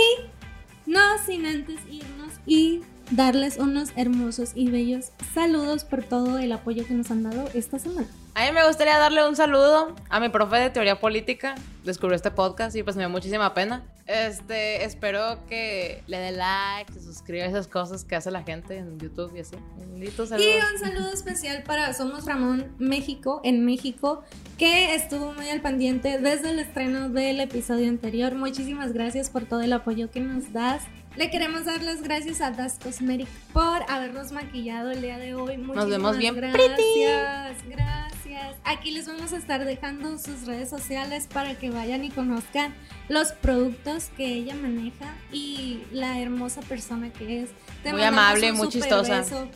no 0.86 1.00
sin 1.26 1.44
antes 1.44 1.80
irnos 1.90 2.17
y 2.48 2.80
darles 3.10 3.58
unos 3.58 3.90
hermosos 3.96 4.52
y 4.54 4.70
bellos 4.70 5.12
saludos 5.34 5.84
por 5.84 6.02
todo 6.02 6.38
el 6.38 6.52
apoyo 6.52 6.86
que 6.86 6.94
nos 6.94 7.10
han 7.10 7.22
dado 7.22 7.48
esta 7.54 7.78
semana. 7.78 8.08
A 8.34 8.44
mí 8.44 8.52
me 8.52 8.64
gustaría 8.66 8.98
darle 8.98 9.26
un 9.26 9.34
saludo 9.34 9.96
a 10.08 10.20
mi 10.20 10.28
profe 10.28 10.56
de 10.56 10.70
teoría 10.70 11.00
política. 11.00 11.56
Descubrió 11.84 12.14
este 12.14 12.30
podcast 12.30 12.76
y 12.76 12.82
pues 12.82 12.94
me 12.94 13.02
dio 13.02 13.10
muchísima 13.10 13.52
pena. 13.52 13.82
Este, 14.06 14.84
espero 14.84 15.44
que 15.48 16.02
le 16.06 16.18
dé 16.18 16.30
like, 16.30 16.92
se 16.92 17.02
suscriba 17.02 17.44
a 17.44 17.48
esas 17.48 17.66
cosas 17.66 18.04
que 18.04 18.14
hace 18.14 18.30
la 18.30 18.44
gente 18.44 18.76
en 18.78 18.98
YouTube 18.98 19.34
y 19.36 19.40
así. 19.40 19.56
Bendito 19.76 20.24
saludo. 20.24 20.46
Y 20.46 20.50
un 20.72 20.78
saludo 20.78 21.12
especial 21.12 21.64
para 21.64 21.92
Somos 21.94 22.26
Ramón 22.26 22.72
México, 22.78 23.40
en 23.42 23.64
México, 23.64 24.22
que 24.56 24.94
estuvo 24.94 25.32
muy 25.32 25.48
al 25.48 25.60
pendiente 25.60 26.18
desde 26.18 26.50
el 26.50 26.60
estreno 26.60 27.08
del 27.08 27.40
episodio 27.40 27.88
anterior. 27.88 28.34
Muchísimas 28.34 28.92
gracias 28.92 29.30
por 29.30 29.46
todo 29.46 29.62
el 29.62 29.72
apoyo 29.72 30.10
que 30.10 30.20
nos 30.20 30.52
das. 30.52 30.82
Le 31.16 31.30
queremos 31.30 31.64
dar 31.64 31.82
las 31.82 32.02
gracias 32.02 32.40
a 32.40 32.52
Das 32.52 32.78
Cosmetic 32.78 33.28
por 33.52 33.82
habernos 33.88 34.30
maquillado 34.30 34.92
el 34.92 35.02
día 35.02 35.18
de 35.18 35.34
hoy. 35.34 35.56
Muchísimas 35.56 35.88
vemos 35.88 36.16
bien 36.16 36.36
gracias. 36.36 37.56
Gracias. 37.66 38.56
Aquí 38.64 38.92
les 38.92 39.06
vamos 39.08 39.32
a 39.32 39.36
estar 39.36 39.64
dejando 39.64 40.16
sus 40.18 40.46
redes 40.46 40.68
sociales 40.68 41.26
para 41.32 41.54
que 41.56 41.70
vayan 41.70 42.04
y 42.04 42.10
conozcan 42.10 42.72
los 43.08 43.32
productos 43.32 44.10
que 44.16 44.26
ella 44.26 44.54
maneja 44.54 45.16
y 45.32 45.82
la 45.90 46.20
hermosa 46.20 46.60
persona 46.60 47.12
que 47.12 47.42
es. 47.42 47.50
Te 47.82 47.92
Muy 47.92 48.02
amable, 48.02 48.52
muy 48.52 48.68
chistosa. 48.68 49.20
beso. 49.20 49.48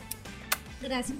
Gracias. 0.81 1.17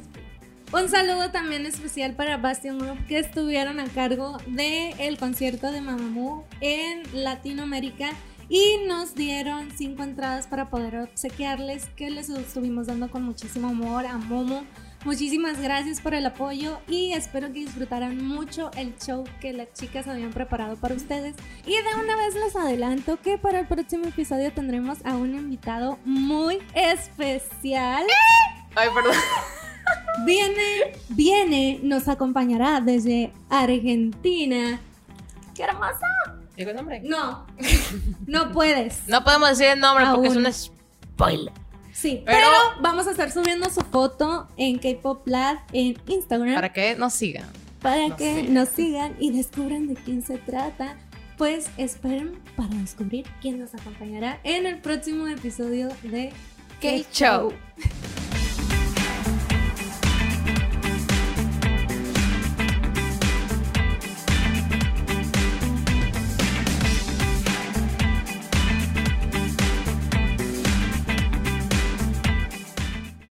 Un 0.73 0.89
saludo 0.89 1.29
también 1.29 1.67
especial 1.67 2.15
para 2.15 2.37
Bastion 2.37 2.79
Group 2.79 3.05
que 3.07 3.19
estuvieron 3.19 3.79
a 3.79 3.85
cargo 3.85 4.39
del 4.47 4.99
el 4.99 5.17
concierto 5.19 5.71
de 5.71 5.81
Mamamoo 5.81 6.45
en 6.61 7.03
Latinoamérica 7.23 8.09
y 8.49 8.77
nos 8.87 9.15
dieron 9.15 9.71
cinco 9.75 10.03
entradas 10.03 10.47
para 10.47 10.69
poder 10.69 10.97
obsequiarles 10.97 11.85
que 11.95 12.09
les 12.09 12.29
estuvimos 12.29 12.87
dando 12.87 13.09
con 13.09 13.23
muchísimo 13.23 13.69
amor 13.69 14.05
a 14.05 14.17
Momo. 14.17 14.63
Muchísimas 15.05 15.61
gracias 15.61 15.99
por 15.99 16.13
el 16.13 16.25
apoyo 16.25 16.79
y 16.87 17.11
espero 17.11 17.47
que 17.47 17.59
disfrutaran 17.59 18.25
mucho 18.25 18.71
el 18.77 18.97
show 18.97 19.25
que 19.41 19.51
las 19.51 19.73
chicas 19.73 20.07
habían 20.07 20.31
preparado 20.31 20.77
para 20.77 20.95
ustedes. 20.95 21.35
Y 21.65 21.71
de 21.71 22.01
una 22.01 22.15
vez 22.15 22.35
les 22.35 22.55
adelanto 22.55 23.19
que 23.19 23.37
para 23.37 23.59
el 23.59 23.67
próximo 23.67 24.05
episodio 24.05 24.53
tendremos 24.53 25.05
a 25.05 25.17
un 25.17 25.35
invitado 25.35 25.99
muy 26.05 26.59
especial. 26.73 28.05
Ay, 28.75 28.89
perdón. 28.93 29.13
Viene, 30.25 30.93
viene, 31.09 31.79
nos 31.83 32.07
acompañará 32.07 32.79
desde 32.79 33.33
Argentina. 33.49 34.79
¡Qué 35.53 35.63
hermosa! 35.63 36.42
¿Digo 36.55 36.69
el 36.71 36.75
nombre? 36.75 37.01
No, 37.03 37.45
no 38.27 38.51
puedes. 38.51 39.07
No 39.07 39.23
podemos 39.23 39.49
decir 39.49 39.67
el 39.67 39.79
nombre 39.79 40.05
porque 40.11 40.27
es 40.27 40.35
un 40.35 40.51
spoiler. 40.53 41.53
Sí, 41.91 42.21
Pero- 42.25 42.37
pero, 42.39 42.81
vamos 42.81 43.07
a 43.07 43.11
estar 43.11 43.31
subiendo 43.31 43.69
su 43.69 43.81
foto 43.81 44.47
en 44.57 44.77
K-Pop 44.79 45.27
Lab 45.27 45.59
en 45.73 45.95
Instagram 46.07 46.55
Para 46.55 46.73
que 46.73 46.95
nos 46.95 47.13
sigan. 47.13 47.45
para 47.81 48.07
nos 48.07 48.17
que 48.17 48.35
sigan. 48.35 48.53
nos 48.53 48.69
sigan 48.69 49.15
y 49.19 49.31
descubran 49.31 49.87
de 49.87 49.95
quién 49.95 50.21
se 50.23 50.37
trata. 50.37 50.97
Pues 51.37 51.67
esperen 51.77 52.39
para 52.55 52.69
descubrir 52.75 53.25
quién 53.41 53.59
nos 53.59 53.73
acompañará 53.75 54.39
en 54.43 54.65
el 54.67 54.77
próximo 54.79 55.27
episodio 55.27 55.89
de 56.03 56.31
K-Show. 56.81 57.51